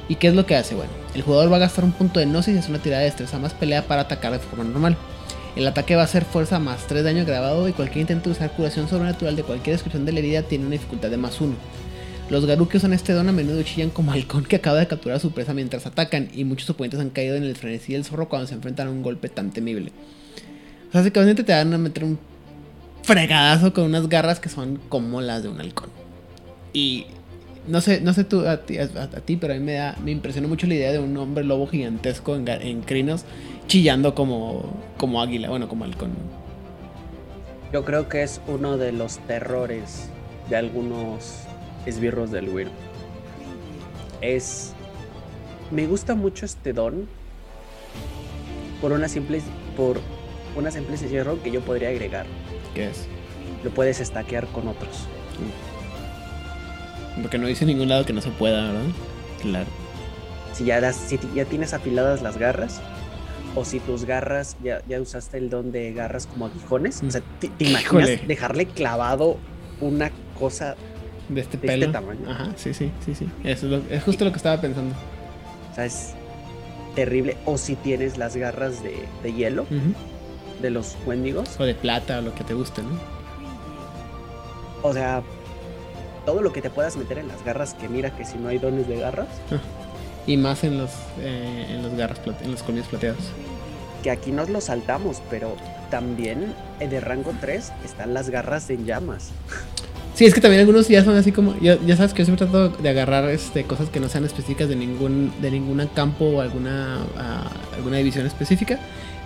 [0.08, 0.74] ¿Y qué es lo que hace?
[0.74, 3.06] Bueno, el jugador va a gastar un punto de gnosis y hacer una tirada de
[3.06, 4.96] destreza más pelea para atacar de forma normal.
[5.56, 8.52] El ataque va a ser fuerza más 3 daño grabado y cualquier intento de usar
[8.52, 11.54] curación sobrenatural de cualquier descripción de la herida tiene una dificultad de más 1.
[12.30, 15.18] Los Garú que usan este don a menudo chillan como halcón que acaba de capturar
[15.18, 18.28] a su presa mientras atacan y muchos oponentes han caído en el frenesí del zorro
[18.28, 19.92] cuando se enfrentan a un golpe tan temible.
[20.88, 22.18] O sea, básicamente te van a meter un
[23.02, 25.90] fregadazo con unas garras que son como las de un halcón.
[26.72, 27.06] Y
[27.66, 30.66] no sé, no sé tú a ti, pero a mí me da, me impresionó mucho
[30.66, 33.24] la idea de un hombre lobo gigantesco en, crinos
[33.68, 36.10] chillando como, como águila, bueno, como halcón.
[37.72, 40.08] Yo creo que es uno de los terrores
[40.50, 41.44] de algunos
[41.86, 42.70] esbirros del Wiro.
[44.20, 44.72] Es.
[45.70, 47.08] Me gusta mucho este don.
[48.80, 49.40] Por una simple.
[49.76, 50.00] Por
[50.56, 52.26] una simple razón que yo podría agregar.
[52.74, 53.06] ¿Qué es?
[53.64, 55.06] Lo puedes estaquear con otros.
[57.20, 58.82] Porque no dice en ningún lado que no se pueda, ¿verdad?
[59.40, 59.66] Claro.
[60.54, 62.80] Si ya, das, si ya tienes afiladas las garras,
[63.54, 67.20] o si tus garras, ya, ya usaste el don de garras como aguijones, o sea,
[67.38, 68.16] ¿te, te imaginas Híjole.
[68.26, 69.36] dejarle clavado
[69.80, 70.74] una cosa
[71.28, 71.84] De este de pelo.
[71.86, 72.30] este tamaño?
[72.30, 73.28] Ajá, sí, sí, sí, sí.
[73.44, 74.94] Eso es, lo- es justo lo que estaba pensando.
[75.70, 76.14] O sea, es
[76.94, 77.36] terrible.
[77.44, 79.94] O si tienes las garras de, de hielo Ujú.
[80.62, 82.90] De los wendigos, O de plata, o lo que te guste, ¿no?
[84.82, 85.22] o sea,
[86.26, 88.58] todo lo que te puedas meter en las garras, que mira que si no hay
[88.58, 89.28] dones de garras,
[90.26, 90.90] Y más en los,
[91.20, 93.18] eh, en los garras, en los colmillos plateados.
[94.02, 95.56] que aquí nos lo saltamos, pero
[95.90, 99.30] también eh, de rango 3 están las garras en llamas.
[100.14, 101.58] Sí, es que también algunos ya son así como.
[101.60, 104.68] Ya, ya sabes que yo siempre trato de agarrar este, cosas que no sean específicas
[104.68, 108.78] de ningún de ningún campo o alguna, ah, alguna división específica.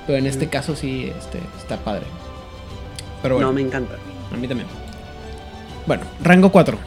[0.07, 2.05] Pero en este caso sí este, está padre.
[3.23, 3.95] Pero bueno, No, me encanta.
[4.33, 4.69] a mí también.
[5.87, 6.79] Bueno, rango 4.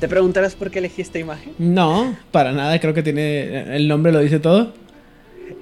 [0.00, 1.54] ¿Te preguntarás por qué elegí esta imagen?
[1.58, 3.74] No, para nada, creo que tiene.
[3.76, 4.72] El nombre lo dice todo.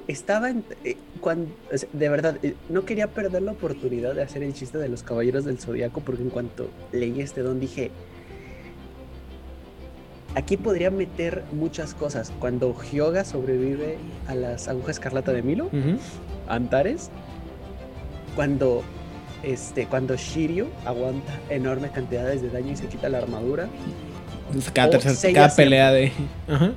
[0.09, 1.51] Estaba en, eh, cuando,
[1.92, 5.44] de verdad, eh, no quería perder la oportunidad de hacer el chiste de los caballeros
[5.44, 7.90] del zodiaco porque en cuanto leí este don dije,
[10.35, 12.33] aquí podría meter muchas cosas.
[12.41, 13.99] Cuando Hyoga sobrevive
[14.29, 15.70] a las agujas escarlata de Milo.
[16.49, 17.11] Antares,
[18.35, 18.83] cuando
[19.43, 23.68] este, cuando Shiryu aguanta enormes cantidades de daño y se quita la armadura,
[24.72, 25.64] Cada, O tercer- cada siempre.
[25.64, 26.12] pelea de.
[26.49, 26.72] Ajá.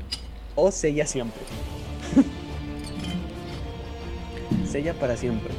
[0.56, 1.41] o sella siempre.
[4.72, 5.52] sella para siempre,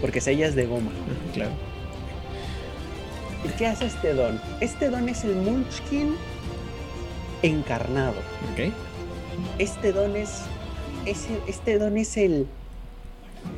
[0.00, 0.90] porque sella es de goma.
[1.34, 1.50] Claro.
[3.44, 4.40] ¿Y qué hace este don?
[4.60, 6.14] Este don es el Munchkin
[7.42, 8.14] encarnado.
[8.52, 8.72] Ok.
[9.58, 10.42] Este don es,
[11.06, 12.46] es el- este don es el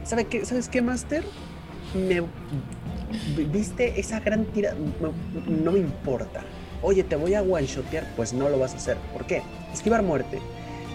[0.03, 1.25] ¿Sabe qué, ¿Sabes qué, Master?
[1.95, 2.23] Me
[3.37, 5.13] vi- viste esa gran tira, no,
[5.47, 6.43] no me importa.
[6.83, 8.97] Oye, te voy a one-shotear, pues no lo vas a hacer.
[9.13, 9.43] ¿Por qué?
[9.73, 10.39] Esquivar muerte.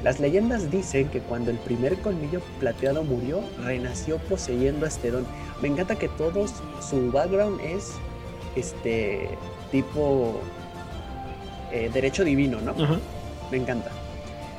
[0.04, 5.26] Las leyendas dicen que cuando el primer colmillo plateado murió, renació poseyendo a este don.
[5.62, 6.54] Me encanta que todos
[6.88, 7.92] su background es
[8.56, 9.30] este
[9.72, 10.40] tipo
[11.72, 12.72] eh, derecho divino, ¿no?
[12.72, 12.98] Ajá.
[13.52, 13.90] Me encanta.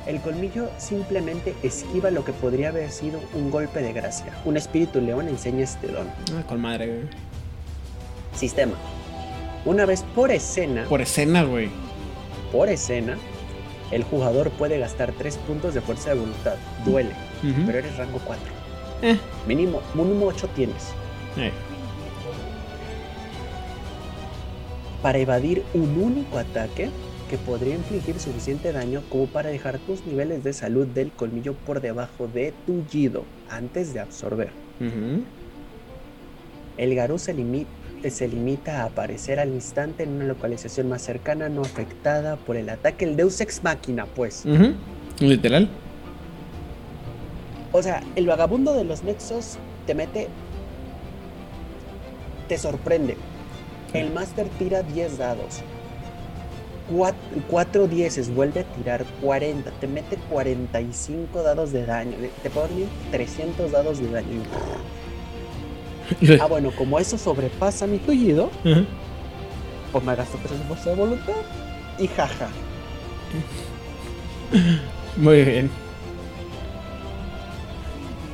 [0.07, 4.33] El colmillo simplemente esquiva lo que podría haber sido un golpe de gracia.
[4.45, 6.07] Un espíritu león enseña este don.
[6.35, 7.01] Ah, con madre, güey.
[8.35, 8.73] Sistema.
[9.65, 11.69] Una vez por escena, Por escena, güey.
[12.51, 13.17] por escena,
[13.91, 16.55] el jugador puede gastar 3 puntos de fuerza de voluntad.
[16.83, 17.11] Duele,
[17.67, 18.43] pero eres rango 4.
[19.03, 20.87] Eh, Mínimo, mínimo 8 tienes.
[21.37, 21.51] eh.
[25.01, 26.89] Para evadir un único ataque,
[27.29, 31.79] que podría infligir suficiente daño como para dejar tus niveles de salud del colmillo por
[31.79, 34.49] debajo de tullido antes de absorber.
[36.77, 37.65] El Garú se, limi-
[38.09, 42.69] se limita a aparecer al instante en una localización más cercana no afectada por el
[42.69, 43.05] ataque.
[43.05, 44.43] El Deus Ex Máquina, pues.
[45.19, 45.69] Literal.
[47.71, 50.27] O sea, el vagabundo de los nexos te mete.
[52.49, 53.15] Te sorprende.
[53.93, 55.61] El Master tira 10 dados.
[57.49, 59.71] 4 dieces, vuelve a tirar 40.
[59.71, 62.17] Te mete 45 dados de daño.
[62.43, 64.41] Te pone 300 dados de daño.
[66.41, 68.85] Ah, bueno, como eso sobrepasa mi tullido, Ujú.
[69.93, 71.33] pues me gasto 3 de fuerza de voluntad.
[71.97, 72.49] Y jaja.
[75.15, 75.71] Muy bien.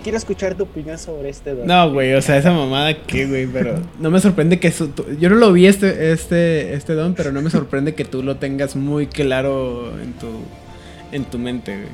[0.04, 1.68] Quiero escuchar tu opinión sobre este don.
[1.68, 5.06] No, güey, o sea, esa mamada que, güey, pero no me sorprende que su- tú-
[5.20, 8.38] yo no lo vi este, este, este don, pero no me sorprende que tú lo
[8.38, 10.28] tengas muy claro en tu,
[11.12, 11.90] en tu mente, güey.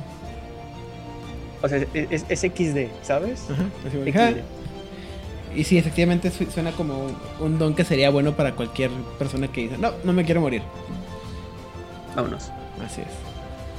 [1.63, 3.45] O sea, es, es- XD, ¿sabes?
[3.49, 4.29] Ajá, así como, "Ah".
[4.31, 5.57] XD.
[5.57, 9.47] Y sí, efectivamente su- suena como un, un don que sería bueno para cualquier persona
[9.47, 10.61] que dice, no, no me quiero morir.
[12.15, 12.49] Vámonos.
[12.85, 13.07] Así es.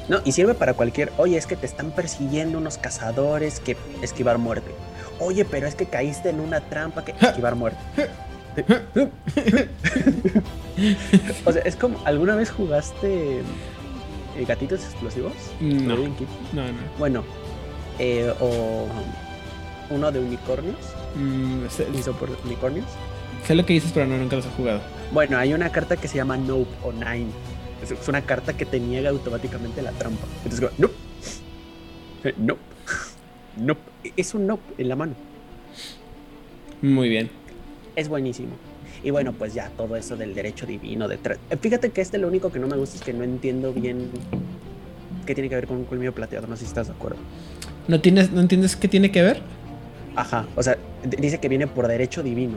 [0.08, 1.12] No, y sirve para cualquier.
[1.16, 4.70] Oye, es que te están persiguiendo unos cazadores que esquivar muerte.
[5.18, 7.78] Oye, pero es que caíste en una trampa que esquivar muerte.
[11.44, 11.98] o sea, es como.
[12.04, 15.32] ¿Alguna vez jugaste eh, gatitos explosivos?
[15.60, 15.96] No.
[15.96, 16.72] No, no.
[16.98, 17.24] Bueno,
[17.98, 18.86] eh, o
[19.90, 20.76] uno de unicornios.
[21.14, 21.64] Mm,
[21.96, 22.86] Hizo por unicornios.
[23.46, 24.80] sé lo que dices, pero no, nunca los he jugado.
[25.12, 27.30] Bueno, hay una carta que se llama Nope o Nine.
[27.90, 30.26] Es, una carta que te niega automáticamente la trampa.
[30.44, 30.68] Entonces.
[32.24, 32.60] Eh, Nope.
[33.56, 33.80] Nope.
[34.16, 35.14] Es un Nope en la mano.
[36.82, 37.30] Muy bien.
[37.96, 38.50] Es buenísimo.
[39.02, 41.08] Y bueno, pues ya todo eso del derecho divino.
[41.08, 41.16] De
[41.50, 44.10] Eh, Fíjate que este lo único que no me gusta es que no entiendo bien
[45.26, 46.46] qué tiene que ver con un colmillo plateado.
[46.46, 47.18] No sé si estás de acuerdo.
[47.86, 49.42] ¿No, tienes, ¿No entiendes qué tiene que ver?
[50.16, 50.46] Ajá.
[50.56, 50.78] O sea,
[51.18, 52.54] dice que viene por derecho divino.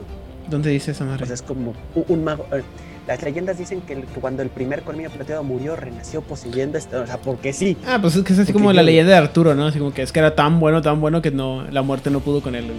[0.48, 1.24] ¿Dónde dice esa madre?
[1.24, 2.46] O sea, es como un, un mago.
[2.52, 2.62] eh,
[3.08, 6.94] Las leyendas dicen que, el- que cuando el primer colmillo plateado murió, renació poseyendo este.
[6.96, 7.76] O sea, porque sí.
[7.86, 9.66] Ah, pues es que es así Porque como la leyenda de Arturo, ¿no?
[9.66, 12.20] Así como que es que era tan bueno, tan bueno que no, la muerte no
[12.20, 12.70] pudo con él.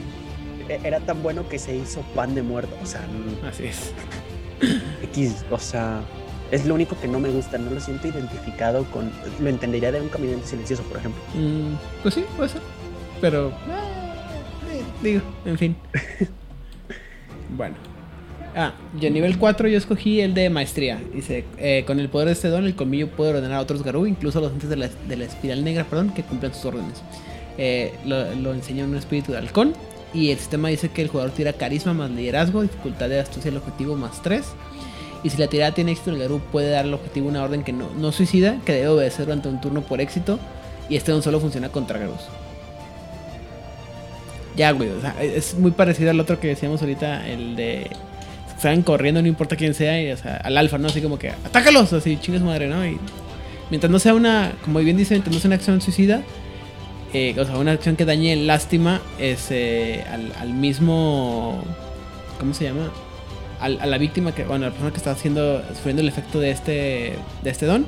[0.69, 2.75] E- Era tan bueno que se hizo pan de muerto.
[2.81, 3.01] O sea,
[3.49, 3.91] Así es.
[5.03, 5.43] X.
[5.49, 6.01] O sea,
[6.51, 7.57] es lo único que no me gusta.
[7.57, 9.11] No lo siento identificado con.
[9.41, 11.19] Lo entendería de un caminante silencioso, por ejemplo.
[11.33, 11.73] Mm,
[12.03, 12.61] pues sí, puede ser.
[13.19, 13.47] Pero.
[13.49, 13.51] eh,
[14.73, 15.75] eh, digo, en fin.
[17.57, 17.75] bueno.
[18.55, 20.99] Ah, y a nivel 4 yo escogí el de maestría.
[21.13, 24.05] Dice, eh, con el poder de este don, el colmillo puede ordenar a otros Garú,
[24.07, 27.01] incluso a los antes de la, de la espiral negra, perdón, que cumplan sus órdenes.
[27.57, 29.73] Eh, lo, lo enseña un espíritu de halcón.
[30.13, 33.57] Y el sistema dice que el jugador tira carisma más liderazgo, dificultad de astucia al
[33.57, 34.43] objetivo más 3.
[35.23, 37.73] Y si la tirada tiene éxito, el Garú puede dar al objetivo una orden que
[37.73, 40.39] no, no suicida, que debe obedecer durante un turno por éxito.
[40.89, 42.21] Y este don solo funciona contra Garús.
[44.55, 47.89] Ya, güey, o sea, es muy parecido al otro que decíamos ahorita, el de.
[48.59, 50.87] Salen corriendo, no importa quién sea, y, o sea, al alfa, ¿no?
[50.89, 51.93] Así como que, ¡atácalos!
[51.93, 52.85] Así, chingue su madre, ¿no?
[52.85, 52.97] Y
[53.69, 56.21] mientras no sea una, como bien dice, mientras no sea una acción suicida,
[57.13, 61.63] eh, o sea, una acción que dañe lástima, es eh, al, al mismo.
[62.39, 62.91] ¿Cómo se llama?
[63.61, 66.39] Al- a la víctima que, bueno, a la persona que está haciendo, sufriendo el efecto
[66.39, 67.85] de este, de este don,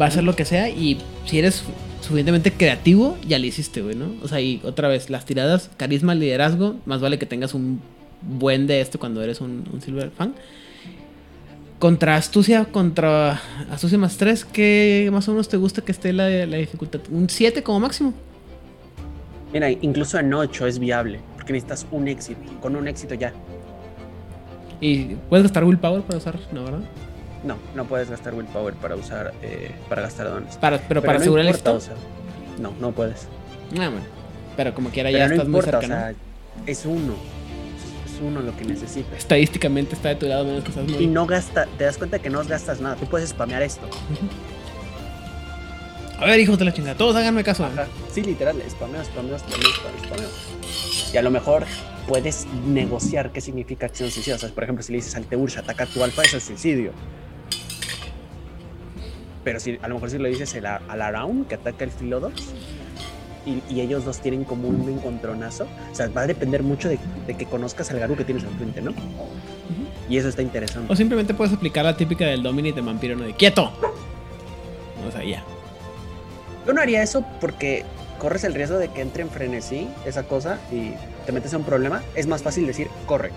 [0.00, 1.62] va a hacer lo que sea y si eres
[2.00, 4.12] suficientemente creativo, ya le hiciste, güey, ¿no?
[4.22, 7.80] O sea, y otra vez, las tiradas, carisma, liderazgo, más vale que tengas un
[8.22, 10.34] buen de esto cuando eres un, un Silver fan.
[11.78, 13.40] Contra astucia, contra
[13.70, 17.00] astucia más 3, ¿qué más o menos te gusta que esté la, la dificultad?
[17.10, 18.12] Un 7 como máximo.
[19.52, 21.20] Mira, incluso en 8 es viable.
[21.36, 22.40] Porque necesitas un éxito.
[22.60, 23.32] Con un éxito ya.
[24.80, 26.80] Y puedes gastar willpower para usar, ¿no, verdad?
[27.44, 29.32] No, no puedes gastar willpower para usar.
[29.42, 30.56] eh, para gastar dones.
[30.56, 31.74] Para, pero, para no asegurar el éxito.
[31.74, 31.94] o sea,
[32.60, 33.28] no, no puedes.
[33.78, 34.00] Ah, bueno.
[34.56, 35.86] Pero como quiera, Pero ya no estás muy cerca, o ¿no?
[35.86, 36.14] sea,
[36.66, 37.14] es uno.
[38.18, 39.16] Es uno lo que necesitas.
[39.18, 41.06] Estadísticamente está de tu lado menos que estás Y muy...
[41.06, 42.96] no gasta, te das cuenta que no gastas nada.
[42.96, 43.88] Tú puedes spamear esto.
[46.18, 47.64] A ver, hijos de la chingada, todos háganme caso.
[47.64, 47.86] Ajá.
[48.12, 50.28] Sí, literal, spameo, spameo, spameo, spameo, spameo.
[51.12, 51.64] Y a lo mejor
[52.08, 54.34] puedes negociar qué significa acción suicida.
[54.34, 56.90] O sea, por ejemplo, si le dices al Teursha, ataca a tu alfa, es suicidio.
[59.44, 61.90] Pero si a lo mejor si le dices el a- al Around, que ataca el
[61.92, 62.34] Philodox,
[63.48, 66.98] y, y ellos dos tienen como un encontronazo, o sea, va a depender mucho de,
[67.26, 68.92] de que conozcas al Garú que tienes enfrente, ¿no?
[70.08, 70.92] Y eso está interesante.
[70.92, 73.24] O simplemente puedes aplicar la típica del Dominate de vampiro, ¿no?
[73.24, 73.70] De quieto.
[75.06, 75.42] O sea, ya.
[76.66, 77.84] Yo no haría eso porque
[78.18, 80.92] corres el riesgo de que entre en frenesí esa cosa y
[81.26, 82.02] te metes en un problema.
[82.14, 83.30] Es más fácil decir, corre,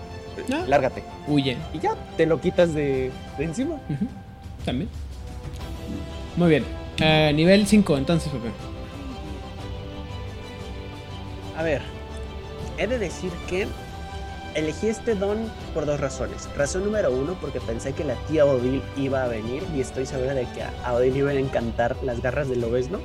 [0.52, 0.64] Ah.
[0.68, 1.04] lárgate.
[1.28, 1.58] Huye.
[1.74, 3.76] Y ya, te lo quitas de, de encima.
[4.66, 4.90] También.
[6.38, 6.64] Muy bien.
[7.00, 8.50] Eh, nivel 5, entonces, Pepe.
[11.58, 11.82] A ver,
[12.78, 13.68] he de decir que
[14.56, 15.38] elegí este don
[15.74, 16.50] por dos razones.
[16.56, 20.34] Razón número uno, porque pensé que la tía Odil iba a venir y estoy segura
[20.34, 23.00] de que a Odil iban a encantar las garras del obesno.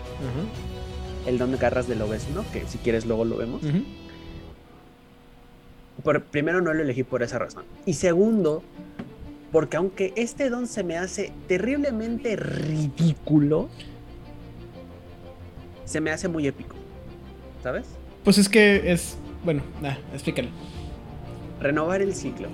[1.27, 3.63] El don de garras del obesno, que si quieres luego lo vemos.
[6.03, 7.65] por, primero no lo elegí por esa razón.
[7.85, 8.63] Y segundo,
[9.51, 13.69] porque aunque este don se me hace terriblemente ridículo,
[15.85, 16.77] se me hace muy épico.
[17.63, 17.87] ¿Sabes?
[18.27, 19.17] Pues es que es.
[19.45, 20.49] Bueno, ah, explícalo.
[21.61, 22.49] Renovar el ciclo.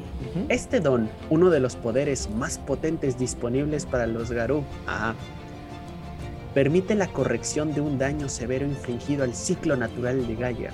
[0.50, 4.64] Este don, uno de los poderes más potentes disponibles para los Garú,
[6.52, 10.72] permite la corrección de un daño severo infligido al ciclo natural de Gaia.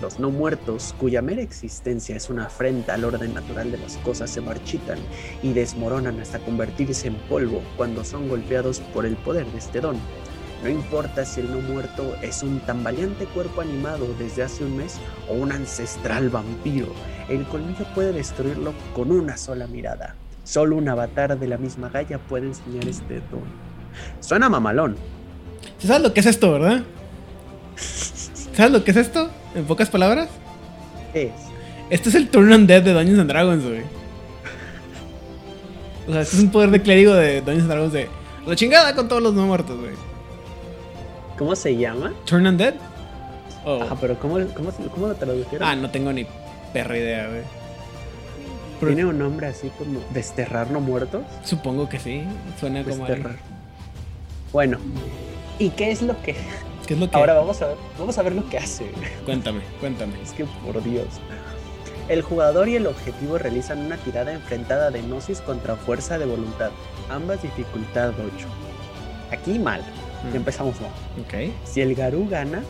[0.00, 4.30] Los no muertos, cuya mera existencia es una afrenta al orden natural de las cosas,
[4.30, 4.98] se marchitan
[5.42, 9.98] y desmoronan hasta convertirse en polvo cuando son golpeados por el poder de este don.
[10.62, 14.76] No importa si el no muerto es un tan valiente cuerpo animado desde hace un
[14.76, 14.98] mes
[15.28, 16.88] o un ancestral vampiro,
[17.28, 20.16] el colmillo puede destruirlo con una sola mirada.
[20.42, 23.44] Solo un avatar de la misma Gaia puede enseñar este don.
[24.20, 24.96] Suena mamalón.
[25.78, 26.82] ¿Sabes lo que es esto, verdad?
[27.76, 29.30] ¿Sabes lo que es esto?
[29.54, 30.28] En pocas palabras.
[31.12, 31.32] ¿Qué es?
[31.90, 33.82] Este es el Turn on Dead de Dungeons and Dragons, güey.
[36.08, 38.08] O sea, este es un poder de clérigo de Dungeons and Dragons de
[38.44, 39.92] la chingada con todos los no muertos, güey.
[41.38, 42.12] ¿Cómo se llama?
[42.24, 42.74] Turn on Dead.
[43.64, 43.80] Oh.
[44.00, 45.68] pero ¿cómo, cómo, cómo lo tradujeron?
[45.68, 46.26] Ah, no tengo ni
[46.72, 47.42] perra idea, güey.
[48.80, 51.22] ¿Tiene un nombre así como desterrar no muertos?
[51.44, 52.24] Supongo que sí.
[52.58, 53.06] Suena como.
[53.06, 53.36] Desterrar.
[54.52, 54.78] Bueno,
[55.58, 56.34] ¿y qué es lo que.?
[56.86, 57.16] ¿Qué es lo que.?
[57.16, 58.90] Ahora vamos a ver, vamos a ver lo que hace.
[59.24, 60.20] Cuéntame, cuéntame.
[60.22, 61.06] Es que por Dios.
[62.08, 66.70] El jugador y el objetivo realizan una tirada enfrentada de Gnosis contra fuerza de voluntad.
[67.10, 68.46] Ambas dificultad 8.
[69.30, 69.82] Aquí mal.
[70.24, 70.36] Mm.
[70.36, 70.90] Empezamos mal.
[71.64, 72.62] Si el Garú gana,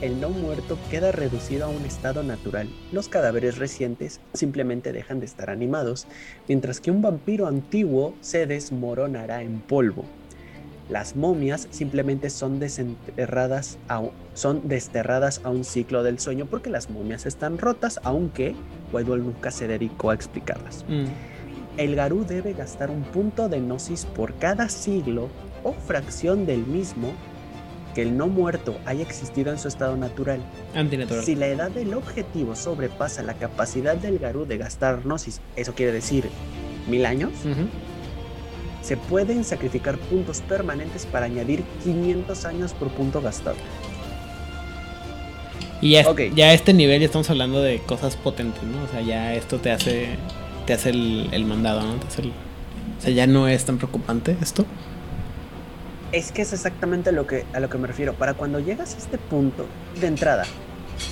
[0.00, 2.68] el no muerto queda reducido a un estado natural.
[2.92, 6.06] Los cadáveres recientes simplemente dejan de estar animados,
[6.48, 10.04] mientras que un vampiro antiguo se desmoronará en polvo.
[10.88, 14.02] Las momias simplemente son desenterradas a,
[14.34, 18.54] son desterradas a un ciclo del sueño porque las momias están rotas, aunque
[18.92, 20.84] Waidwell nunca se dedicó a explicarlas.
[20.88, 21.06] Mm.
[21.76, 25.28] El Garú debe gastar un punto de gnosis por cada siglo
[25.66, 27.12] o fracción del mismo
[27.94, 30.40] que el no muerto haya existido en su estado natural.
[30.74, 31.24] Antinatural.
[31.24, 35.92] Si la edad del objetivo sobrepasa la capacidad del Garú de gastar gnosis, eso quiere
[35.92, 36.28] decir
[36.88, 37.32] mil años,
[38.82, 43.56] se pueden sacrificar puntos permanentes para añadir 500 años por punto gastado.
[45.80, 46.04] Y ya,
[46.34, 48.84] ya a este nivel ya estamos hablando de cosas potentes, ¿no?
[48.84, 50.16] O sea, ya esto te hace
[50.66, 51.94] te hace el, mandado, ¿no?
[51.94, 54.66] o sea, ya no es tan preocupante esto.
[56.12, 58.14] Es que es exactamente a lo que, a lo que me refiero.
[58.14, 59.66] Para cuando llegas a este punto,
[60.00, 60.44] de entrada,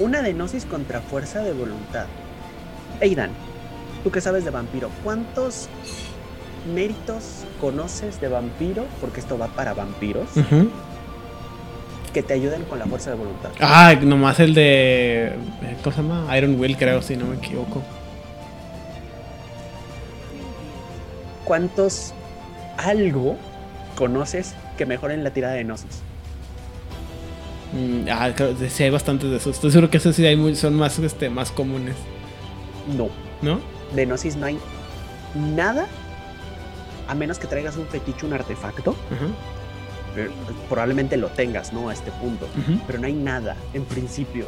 [0.00, 2.06] una denosis contra fuerza de voluntad.
[3.00, 3.30] Aidan,
[4.02, 5.68] tú que sabes de vampiro, ¿cuántos
[6.74, 8.86] méritos conoces de vampiro?
[9.00, 10.28] Porque esto va para vampiros.
[12.12, 13.50] Que te ayuden con la fuerza de voluntad.
[13.60, 15.32] Ah, nomás el de.
[15.82, 16.36] ¿Cómo se llama?
[16.38, 17.82] Iron Will, creo, si no me equivoco.
[21.44, 22.14] ¿Cuántos
[22.78, 23.36] algo
[23.96, 26.02] conoces que mejoren la tirada de Gnosis.
[27.72, 28.32] Mm, ah,
[28.68, 29.56] sí hay bastantes de esos.
[29.56, 31.96] Estoy seguro que esos sí hay son más, este, más comunes.
[32.96, 33.08] No.
[33.42, 33.60] ¿No?
[33.94, 34.58] De Gnosis no hay
[35.34, 35.86] nada,
[37.08, 38.94] a menos que traigas un fetiche, un artefacto.
[40.16, 40.30] Eh,
[40.68, 41.88] probablemente lo tengas, ¿no?
[41.88, 42.46] A este punto.
[42.86, 44.46] Pero no hay nada, en principio.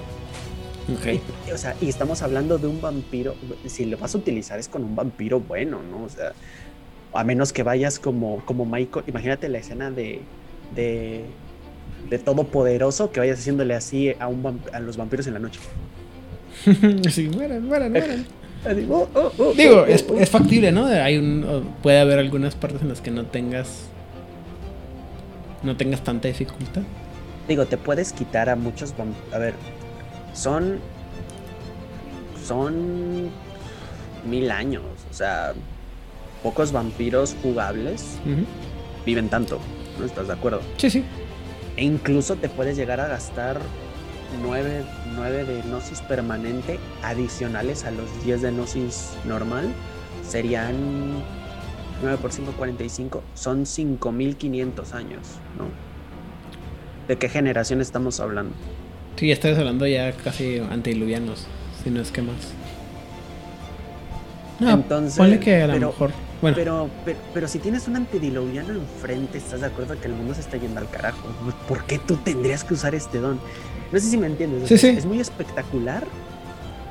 [0.98, 1.20] Okay.
[1.48, 3.34] Y, o sea, y estamos hablando de un vampiro.
[3.66, 6.04] Si lo vas a utilizar es con un vampiro bueno, ¿no?
[6.04, 6.32] O sea,
[7.12, 10.20] a menos que vayas como, como Michael, imagínate la escena de,
[10.74, 11.24] de,
[12.10, 15.60] de Todopoderoso que vayas haciéndole así a, un, a los vampiros en la noche.
[17.10, 18.26] sí, mueran, mueran, mueran.
[18.90, 20.86] Oh, oh, oh, Digo, es, es, factible, ¿no?
[20.86, 23.88] Hay un, puede haber algunas partes en las que no tengas
[25.62, 26.82] no tengas tanta dificultad.
[27.46, 28.92] Digo, te puedes quitar a muchos
[29.32, 29.54] a ver,
[30.32, 30.80] son
[32.44, 33.30] son
[34.28, 35.52] mil años, o sea,
[36.46, 38.18] pocos vampiros jugables
[39.04, 39.58] viven tanto.
[39.98, 40.60] ¿No estás de acuerdo?
[40.76, 41.02] Sí, sí.
[41.76, 43.58] E incluso te puedes llegar a gastar
[44.40, 44.84] 9,
[45.44, 49.72] de gnosis permanente adicionales a los 10 de gnosis normal.
[50.24, 50.76] Serían
[52.02, 53.24] 9 por 5, 45.
[53.34, 55.22] Son 5500 años,
[55.58, 55.64] ¿no?
[57.08, 58.54] ¿De qué generación estamos hablando?
[59.16, 61.48] Sí, estás hablando ya casi antediluvianos,
[61.82, 62.36] si no es que más.
[64.60, 68.72] No, Entonces, ponle que a lo mejor Bueno, Pero, pero, pero si tienes un antediluviano
[68.74, 71.26] enfrente, ¿estás de acuerdo que el mundo se está yendo al carajo?
[71.68, 73.40] ¿Por qué tú tendrías que usar este don?
[73.90, 74.68] No sé si me entiendes.
[74.68, 74.88] Sí, sí.
[74.88, 76.04] Es muy espectacular,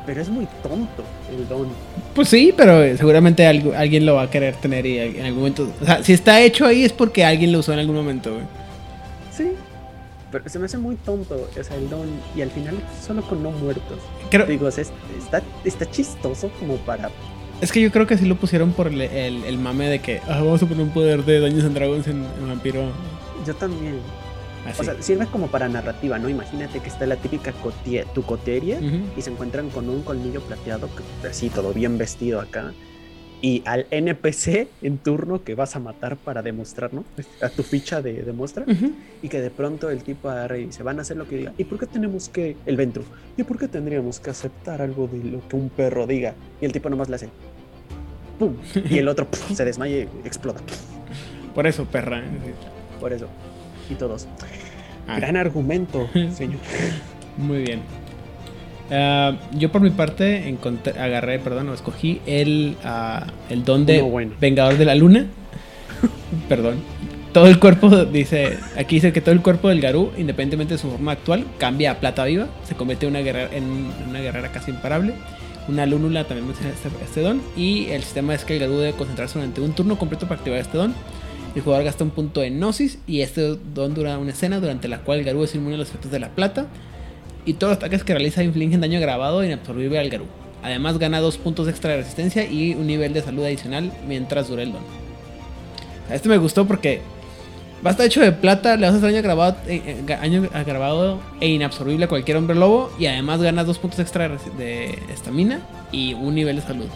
[0.06, 1.68] pero es muy tonto el don.
[2.16, 5.68] pues sí, pero seguramente algo- alguien lo va a querer tener y en algún momento.
[5.82, 8.46] O sea, si está hecho ahí es porque alguien lo usó en algún momento, güey.
[9.36, 9.52] Sí.
[10.32, 12.08] Pero se me hace muy tonto, o sea, el don.
[12.36, 12.76] Y al final
[13.06, 14.00] solo con no muertos.
[14.32, 14.92] Creo, Digo, o sea, es-
[15.24, 17.10] está, está chistoso como para...
[17.62, 20.20] es que yo creo que sí lo pusieron por el, el- el mame de que
[20.28, 22.92] ah, vamos a poner un poder de Dungeons and Dragons en, en Vampiro.
[23.46, 24.00] Yo también.
[24.68, 24.82] Así.
[24.82, 26.28] O sea, sirve como para narrativa, ¿no?
[26.28, 28.98] Imagínate que está la típica cotie- tu coteria Ujú.
[29.16, 30.90] y se encuentran con un colmillo plateado,
[31.30, 32.74] así todo bien vestido acá.
[33.46, 37.06] Y al NPC en turno que vas a matar para demostrar, ¿no?
[37.44, 38.66] A tu ficha de demuestra.
[38.68, 38.94] Ujú.
[39.22, 41.54] Y que de pronto el tipo agarre y dice, van a hacer lo que diga.
[41.56, 43.04] ¿Y por qué tenemos que, el Ventru,
[43.38, 46.34] ¿y por qué tendríamos que aceptar algo de lo que un perro diga?
[46.60, 47.30] Y el tipo nomás le hace,
[48.40, 48.56] ¡pum!
[48.90, 49.56] Y el otro ¡pum!
[49.56, 50.62] se desmaya y explota.
[51.54, 52.24] Por eso, perra.
[53.00, 53.28] Por eso.
[53.92, 54.28] Y todos.
[55.08, 56.58] Ah, Gran argumento, señor.
[57.38, 57.82] Muy bien.
[58.92, 64.02] Ah, yo por mi parte encontré, agarré, perdón, o escogí el, ah, el don de
[64.02, 64.34] bueno.
[64.40, 65.26] Vengador de la Luna.
[66.50, 66.76] perdón.
[67.34, 70.90] Todo el cuerpo, dice, aquí dice que todo el cuerpo del Garú, independientemente de su
[70.90, 74.72] forma actual, cambia a plata viva, se convierte en una guerrera, en una guerrera casi
[74.72, 75.14] imparable.
[75.68, 77.42] Una lúnula también menciona este, este don.
[77.58, 80.60] Y el sistema es que el Garú debe concentrarse durante un turno completo para activar
[80.60, 80.94] este don.
[81.56, 85.00] El jugador gasta un punto de Gnosis y este don dura una escena durante la
[85.00, 86.68] cual el Garú es inmune a los efectos de la plata.
[87.46, 90.26] Y todos los ataques que realiza infligen daño grabado e inabsorbible al Garú.
[90.64, 94.64] Además gana dos puntos extra de resistencia y un nivel de salud adicional mientras dure
[94.64, 94.82] el don.
[96.10, 97.02] Este me gustó porque
[97.86, 100.50] va a estar hecho de plata, le vas a hacer daño grabado, eh, eh, daño
[100.54, 102.92] agravado e inabsorbible a cualquier hombre lobo.
[102.98, 104.28] Y además ganas dos puntos extra
[104.58, 106.88] de estamina y un nivel de salud.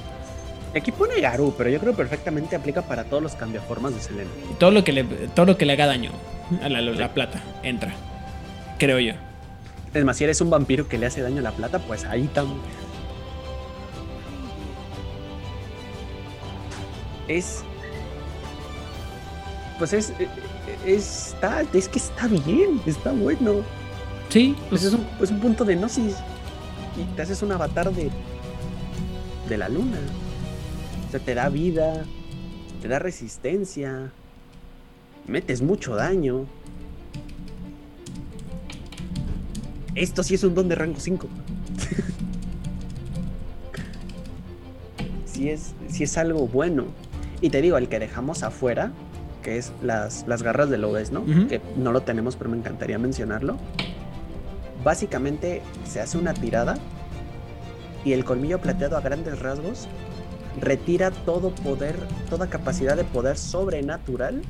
[0.75, 4.29] Aquí pone Garú, pero yo creo perfectamente aplica para todos los cambiaformas de Selene.
[4.51, 6.11] Y todo lo que le, todo lo que le haga daño
[6.63, 7.93] a la, la plata entra.
[8.77, 9.13] Creo yo.
[9.93, 12.27] Es más, si eres un vampiro que le hace daño a la plata, pues ahí
[12.27, 12.59] también.
[17.27, 17.63] Es.
[19.77, 20.09] Pues es.
[20.19, 20.27] es-
[20.85, 23.55] Está, es que está bien, está bueno.
[24.29, 26.15] Sí, Pues pues es un, es un punto de gnosis.
[26.97, 28.09] Y te haces un avatar de.
[29.47, 29.97] de la luna.
[31.07, 32.03] O sea, te da vida,
[32.81, 34.11] te da resistencia,
[35.27, 36.45] metes mucho daño.
[39.99, 41.27] Esto sí es un don de rango 5.
[45.25, 46.85] sí, es, es algo bueno.
[47.41, 48.93] Y te digo, el que dejamos afuera,
[49.43, 51.25] que es las, las garras de Lobes, ¿no?
[51.25, 53.57] Que no lo tenemos, pero me encantaría mencionarlo.
[54.85, 56.77] Básicamente se hace una tirada
[58.05, 59.89] y el colmillo plateado a grandes rasgos
[60.61, 61.97] retira todo poder,
[62.29, 64.43] toda capacidad de poder sobrenatural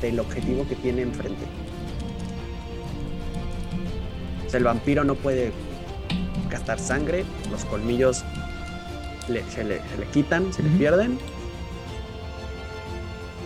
[0.00, 1.44] del objetivo que tiene enfrente.
[4.54, 5.50] Sea, el vampiro no puede
[6.48, 8.22] gastar sangre, los colmillos
[9.26, 10.78] le- se, le, se le quitan, se le Ujú.
[10.78, 11.18] pierden.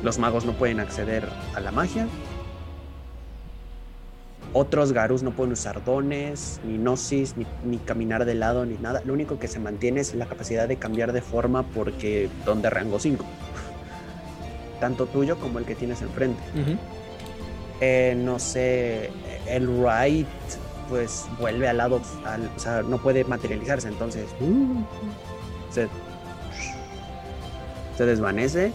[0.02, 2.06] Los magos no pueden acceder a la magia.
[4.52, 9.00] Otros Garus no pueden usar dones, ni gnosis, ni, ni caminar de lado, ni nada.
[9.06, 12.68] Lo único que se mantiene es la capacidad de cambiar de forma porque don de
[12.68, 13.24] rango 5.
[14.80, 16.42] Tanto tuyo como el que tienes enfrente.
[17.80, 19.08] Eh, no sé,
[19.48, 20.26] el right
[20.88, 24.82] pues vuelve al lado, al- o sea, no puede materializarse, entonces uh,
[25.70, 25.88] se,
[27.96, 28.72] se desvanece.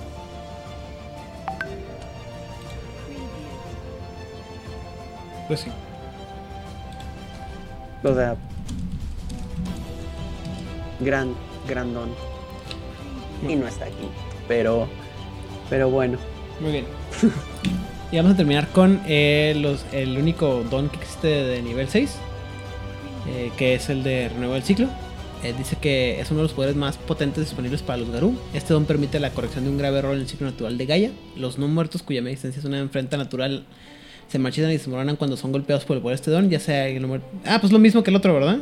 [5.47, 5.72] pues sí.
[8.03, 8.36] O sea,
[10.99, 11.34] gran,
[11.68, 12.09] gran don.
[13.47, 14.09] Y no está aquí,
[14.47, 14.88] pero,
[15.70, 16.18] pero bueno.
[16.59, 16.86] Muy bien.
[18.14, 22.16] y vamos a terminar con eh, el único don que existe de nivel 6,
[23.28, 24.88] eh, que es el de renuevo del ciclo.
[25.43, 28.38] Eh, dice que es uno de los poderes más potentes disponibles para los Garú.
[28.53, 31.11] Este don permite la corrección de un grave error en el ciclo natural de Gaia.
[31.36, 33.66] Los no muertos cuya media distancia es una enfrenta natural
[34.28, 36.59] se marchitan y se desmoronan cuando son golpeados por el poder de este don, ya
[36.59, 38.59] sea el no Ah, pues lo mismo que el otro, ¿verdad?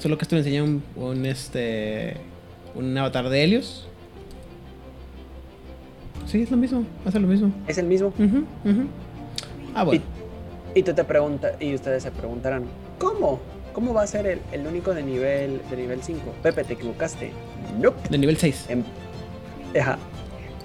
[0.00, 2.16] Solo que esto le enseña un, un, este
[2.74, 3.86] un avatar de Helios.
[6.26, 7.50] Sí, es lo mismo, hace lo mismo.
[7.66, 8.08] Es el mismo.
[8.08, 8.86] Ujú, ujú.
[9.74, 10.02] Ah, bueno.
[10.74, 12.64] Y tú te preguntas, y ustedes se preguntarán,
[12.98, 13.40] ¿cómo?
[13.72, 16.20] ¿Cómo va a ser el, el único de nivel de nivel 5?
[16.42, 17.30] Pepe, te equivocaste.
[17.80, 18.08] Nope.
[18.10, 18.66] De nivel 6.
[18.68, 18.84] Em-
[19.78, 19.98] Ajá.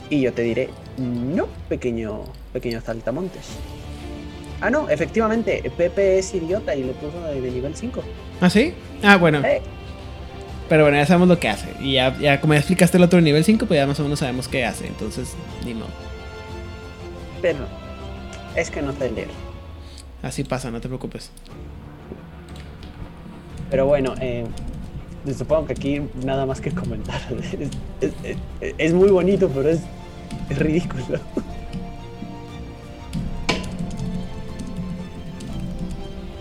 [0.10, 3.47] Y yo te diré, no, pequeño, pequeño saltamontes.
[4.60, 8.01] Ah, no, efectivamente, Pepe es idiota y le puso de, de nivel 5.
[8.41, 8.74] ¿Ah, sí?
[9.03, 9.39] Ah, bueno.
[9.45, 9.62] Eh,
[10.70, 11.70] Pero bueno, ya sabemos lo que hace.
[11.80, 14.20] Y ya, ya como ya explicaste el otro nivel 5, pues ya más o menos
[14.20, 14.88] sabemos qué hace.
[14.88, 15.34] Entonces,
[15.65, 15.88] ni modo.
[17.41, 17.59] Pero
[18.55, 19.30] es que no sé leer.
[20.24, 21.32] Así pasa, no te preocupes.
[23.70, 24.45] Pero bueno, eh,
[25.38, 27.22] supongo que aquí nada más que comentar.
[28.01, 29.80] Es, es- es- es muy bonito, pero es,
[30.49, 31.20] es ridículo.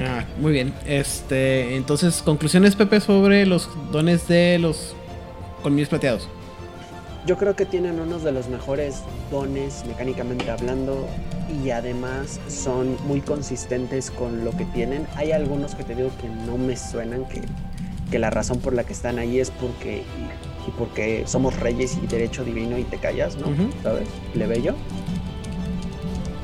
[0.00, 0.74] Ah, muy bien.
[0.86, 4.94] Este, entonces, conclusiones, Pepe, sobre los dones de los
[5.62, 6.28] colmillos plateados.
[7.26, 11.08] Yo creo que tienen unos de los mejores dones mecánicamente hablando
[11.64, 15.08] y además son muy consistentes con lo que tienen.
[15.16, 17.42] Hay algunos que te digo que no me suenan, que,
[18.12, 21.98] que la razón por la que están ahí es porque y, y porque somos reyes
[22.00, 23.48] y derecho divino y te callas, ¿no?
[23.48, 23.70] Ujú.
[23.82, 24.06] ¿Sabes?
[24.32, 24.74] Plebeyo.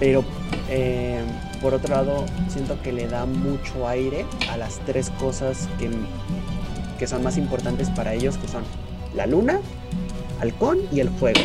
[0.01, 0.25] Pero
[0.69, 1.21] eh,
[1.63, 5.89] por otro lado, siento que le da mucho aire a las tres cosas que,
[6.99, 8.65] que son más importantes para ellos, que son
[9.15, 9.61] la luna,
[10.41, 11.41] halcón y el fuego.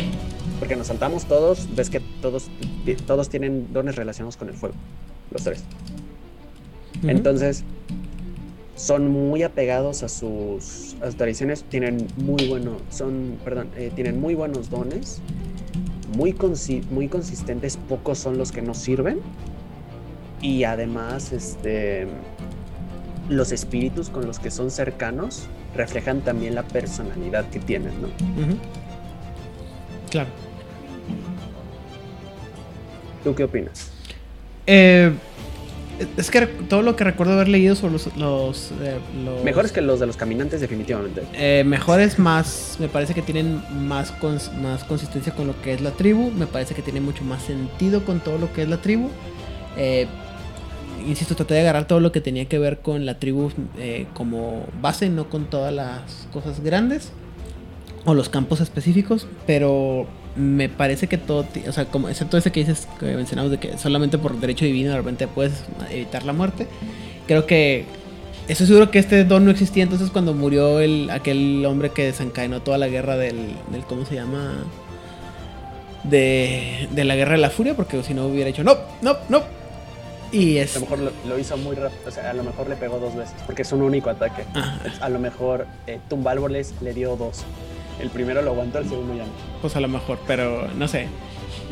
[0.60, 2.48] Porque nos saltamos todos, ves que todos,
[3.06, 4.76] todos tienen dones relacionados con el fuego,
[5.32, 5.64] los tres.
[7.04, 7.64] Entonces,
[8.76, 14.20] son muy apegados a sus, a sus tradiciones, tienen muy bueno, son, perdón, eh, tienen
[14.20, 15.20] muy buenos dones,
[16.16, 19.20] muy, consi- muy consistentes, pocos son los que no sirven.
[20.42, 22.08] Y además, este,
[23.30, 25.44] los espíritus con los que son cercanos
[25.76, 28.08] reflejan también la personalidad que tienen, ¿no?
[30.10, 30.30] Claro.
[33.24, 33.90] ¿Tú qué opinas?
[34.68, 35.12] Eh,
[36.16, 38.16] es que todo lo que recuerdo haber leído sobre los.
[38.16, 41.24] los, eh, los- Mejores que los de los caminantes, definitivamente.
[41.34, 45.82] Eh, mejores más, me parece que tienen más, cons- más consistencia con lo que es
[45.82, 48.78] la tribu, me parece que tiene mucho más sentido con todo lo que es la
[48.78, 49.10] tribu.
[49.78, 50.08] Eh,
[51.08, 54.66] insisto, traté de agarrar todo lo que tenía que ver con la tribu eh, como
[54.82, 57.12] base, no con todas las cosas grandes
[58.06, 62.62] o los campos específicos, pero me parece que todo, o sea, como excepto ese que
[62.62, 66.68] dices que mencionamos de que solamente por derecho divino de repente puedes evitar la muerte,
[67.26, 67.86] creo que
[68.48, 72.62] Estoy seguro que este don no existía entonces cuando murió el, aquel hombre que desencadenó
[72.62, 73.36] toda la guerra del,
[73.72, 74.64] del ¿cómo se llama?
[76.06, 79.57] De, de la guerra de la furia, porque si no hubiera hecho no, no, no.
[80.32, 80.76] Y A es...
[80.76, 83.16] lo mejor lo, lo hizo muy rápido, o sea, a lo mejor le pegó dos
[83.16, 84.44] veces, porque es un único ataque.
[85.02, 87.44] A lo mejor eh, tumba árboles le dio dos.
[88.00, 89.32] El primero lo aguantó, el segundo ya no.
[89.62, 91.08] pues a lo mejor, pero no sé.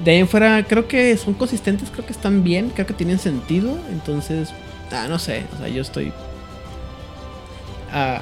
[0.03, 3.19] De ahí en fuera, creo que son consistentes, creo que están bien, creo que tienen
[3.19, 3.77] sentido.
[3.91, 4.49] Entonces,
[4.91, 6.11] ah, no sé, o sea, yo estoy.
[7.91, 8.21] Ah,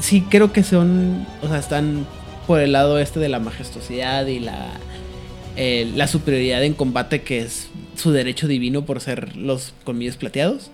[0.00, 2.06] sí, creo que son, o sea, están
[2.46, 4.68] por el lado este de la majestuosidad y la,
[5.56, 10.70] eh, la superioridad en combate, que es su derecho divino por ser los colmillos plateados.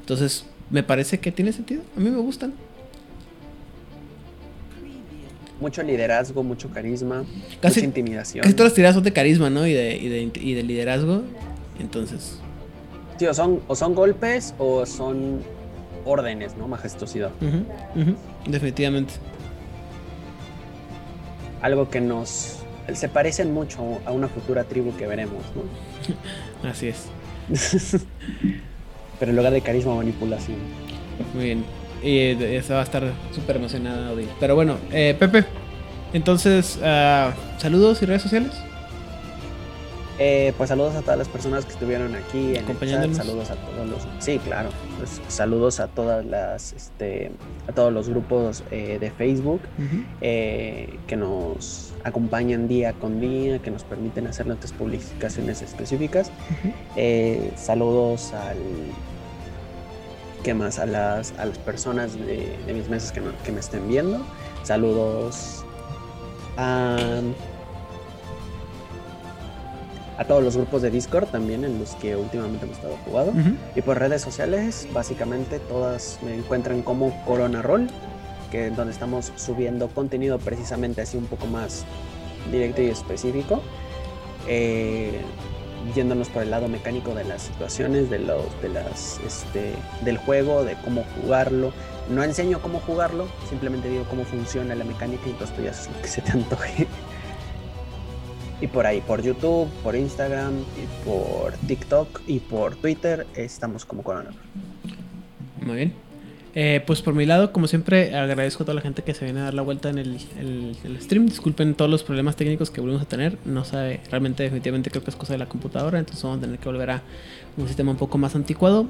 [0.00, 1.82] Entonces, me parece que tiene sentido.
[1.96, 2.54] A mí me gustan.
[5.60, 7.24] Mucho liderazgo, mucho carisma,
[7.60, 8.42] Casi- mucha intimidación.
[8.42, 9.66] Casi todas las tiradas son de carisma, ¿no?
[9.66, 11.22] Y de, y de, y de liderazgo.
[11.78, 12.38] Entonces,
[13.18, 15.42] Sí, o son, o son golpes o son
[16.06, 16.66] órdenes, ¿no?
[16.66, 17.30] Majestuosidad.
[18.46, 19.12] Definitivamente.
[21.60, 22.59] Algo que nos...
[22.96, 26.68] Se parecen mucho a una futura tribu que veremos, ¿no?
[26.70, 27.06] Así es.
[29.18, 30.58] Pero en lugar de carisma, manipulación.
[31.34, 31.64] Muy bien.
[32.02, 34.28] Y eh, esa va a estar súper emocionada Odil.
[34.38, 35.44] Pero bueno, eh, Pepe.
[36.12, 38.52] Entonces, ah, saludos y redes sociales.
[40.22, 43.54] Eh, pues saludos a todas las personas que estuvieron aquí en el chat, saludos a
[43.54, 44.68] todos los sí claro
[44.98, 47.32] pues, saludos a todas las este
[47.66, 49.62] a todos los grupos eh, de Facebook
[50.20, 56.30] eh, que nos acompañan día con día que nos permiten hacer nuestras publicaciones específicas.
[56.96, 58.56] Eh, saludos al
[60.42, 63.60] qué más a las a las personas de, de mis mesas que, no- que me
[63.60, 64.24] estén viendo.
[64.62, 65.64] Saludos
[66.56, 66.96] a
[70.18, 73.32] a todos los grupos de Discord también en los que últimamente hemos estado jugando.
[73.74, 77.88] Y por redes sociales básicamente todas me encuentran como Corona Roll
[78.50, 81.84] que donde estamos subiendo contenido precisamente así un poco más
[82.50, 83.62] directo y específico
[84.46, 85.20] eh,
[85.94, 89.72] yéndonos por el lado mecánico de las situaciones, de los, de las, este,
[90.04, 91.72] del juego, de cómo jugarlo.
[92.10, 95.90] No enseño cómo jugarlo, simplemente digo cómo funciona la mecánica y entonces tú ya haces
[95.94, 96.86] lo que se te antoje.
[98.60, 104.02] Y por ahí, por YouTube, por Instagram, y por TikTok y por Twitter, estamos como
[104.02, 104.30] Corona.
[105.62, 106.09] Muy bien.
[106.54, 109.38] Eh, pues por mi lado, como siempre, agradezco a toda la gente que se viene
[109.40, 111.26] a dar la vuelta en el, el- stream.
[111.26, 113.38] Disculpen todos los problemas técnicos que volvimos a tener.
[113.44, 115.98] No sabe, realmente, definitivamente creo que es cosa de la computadora.
[116.00, 117.02] Entonces vamos a tener que volver a
[117.56, 118.86] un sistema un poco más anticuado.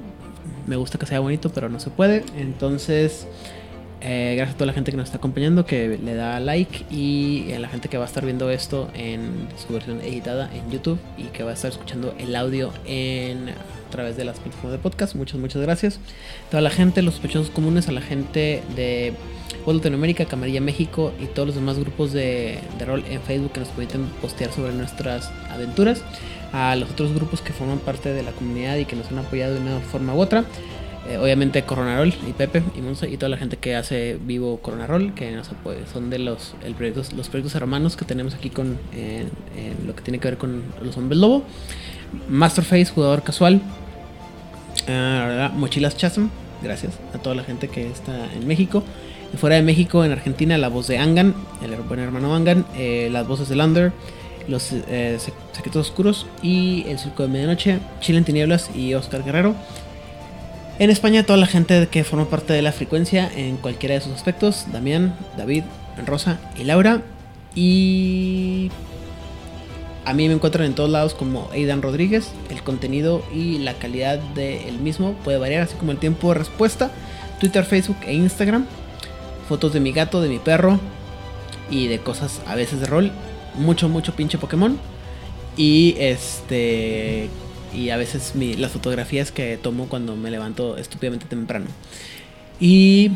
[0.65, 2.23] Me gusta que sea bonito, pero no se puede.
[2.37, 3.27] Entonces,
[4.03, 7.51] Eh, gracias a toda la gente que nos está acompañando, que le da like y
[7.53, 10.99] a la gente que va a estar viendo esto en su versión editada en YouTube
[11.17, 14.77] y que va a estar escuchando el audio en a través de las plataformas de
[14.79, 15.15] podcast.
[15.15, 15.99] Muchas, muchas gracias.
[16.49, 19.13] Toda la gente, los sospechosos comunes, a la gente de
[19.65, 23.59] World Latinoamérica, Camarilla México y todos los demás grupos de, de rol en Facebook que
[23.59, 26.03] nos permiten postear sobre nuestras aventuras.
[26.53, 29.53] A los otros grupos que forman parte de la comunidad y que nos han apoyado
[29.53, 30.45] de una forma u otra.
[31.09, 35.15] Eh, obviamente Coronarol y Pepe y Monza y toda la gente que hace vivo Coronarol,
[35.15, 39.25] que apoya, son de los, el proyectos, los proyectos hermanos que tenemos aquí con eh,
[39.85, 41.43] lo que tiene que ver con los hombres lobo.
[42.29, 43.61] Masterface, jugador casual.
[44.87, 46.27] Ah, Mochilas Chasm,
[46.61, 48.83] gracias a toda la gente que está en México.
[49.37, 51.33] Fuera de México, en Argentina, la voz de Angan,
[51.63, 53.91] el buen hermano Angan, eh, las voces de Lander,
[54.47, 59.55] los Sec- Secretos Oscuros y El Circo de Medianoche, Chile en Tinieblas y Oscar Guerrero.
[60.81, 64.13] En España, toda la gente que forma parte de la frecuencia en cualquiera de sus
[64.13, 65.63] aspectos: Damián, David,
[66.07, 67.03] Rosa y Laura.
[67.53, 68.71] Y
[70.05, 72.31] a mí me encuentran en todos lados como Aidan Rodríguez.
[72.49, 76.89] El contenido y la calidad del mismo puede variar, así como el tiempo de respuesta.
[77.39, 78.65] Twitter, Facebook e Instagram.
[79.47, 80.79] Fotos de mi gato, de mi perro
[81.69, 83.11] y de cosas a veces de rol.
[83.53, 84.79] Mucho, mucho pinche Pokémon.
[85.55, 87.29] Y este.
[87.73, 91.67] Y a veces mi- las fotografías que tomo cuando me levanto estúpidamente temprano.
[92.59, 93.11] Y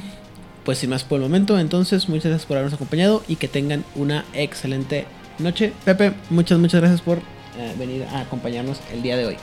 [0.64, 3.84] pues sin más por el momento, entonces muchas gracias por habernos acompañado y que tengan
[3.96, 5.06] una excelente
[5.40, 5.74] noche.
[5.84, 9.38] Pepe, muchas, muchas gracias por eh, venir a acompañarnos el día de hoy.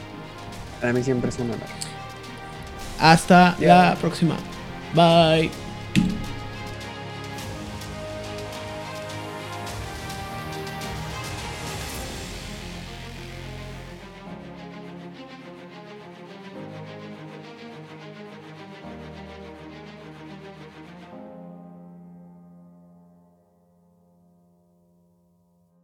[0.80, 1.66] Para mí siempre es un honor.
[2.98, 4.36] Hasta la próxima.
[4.94, 5.71] Bye.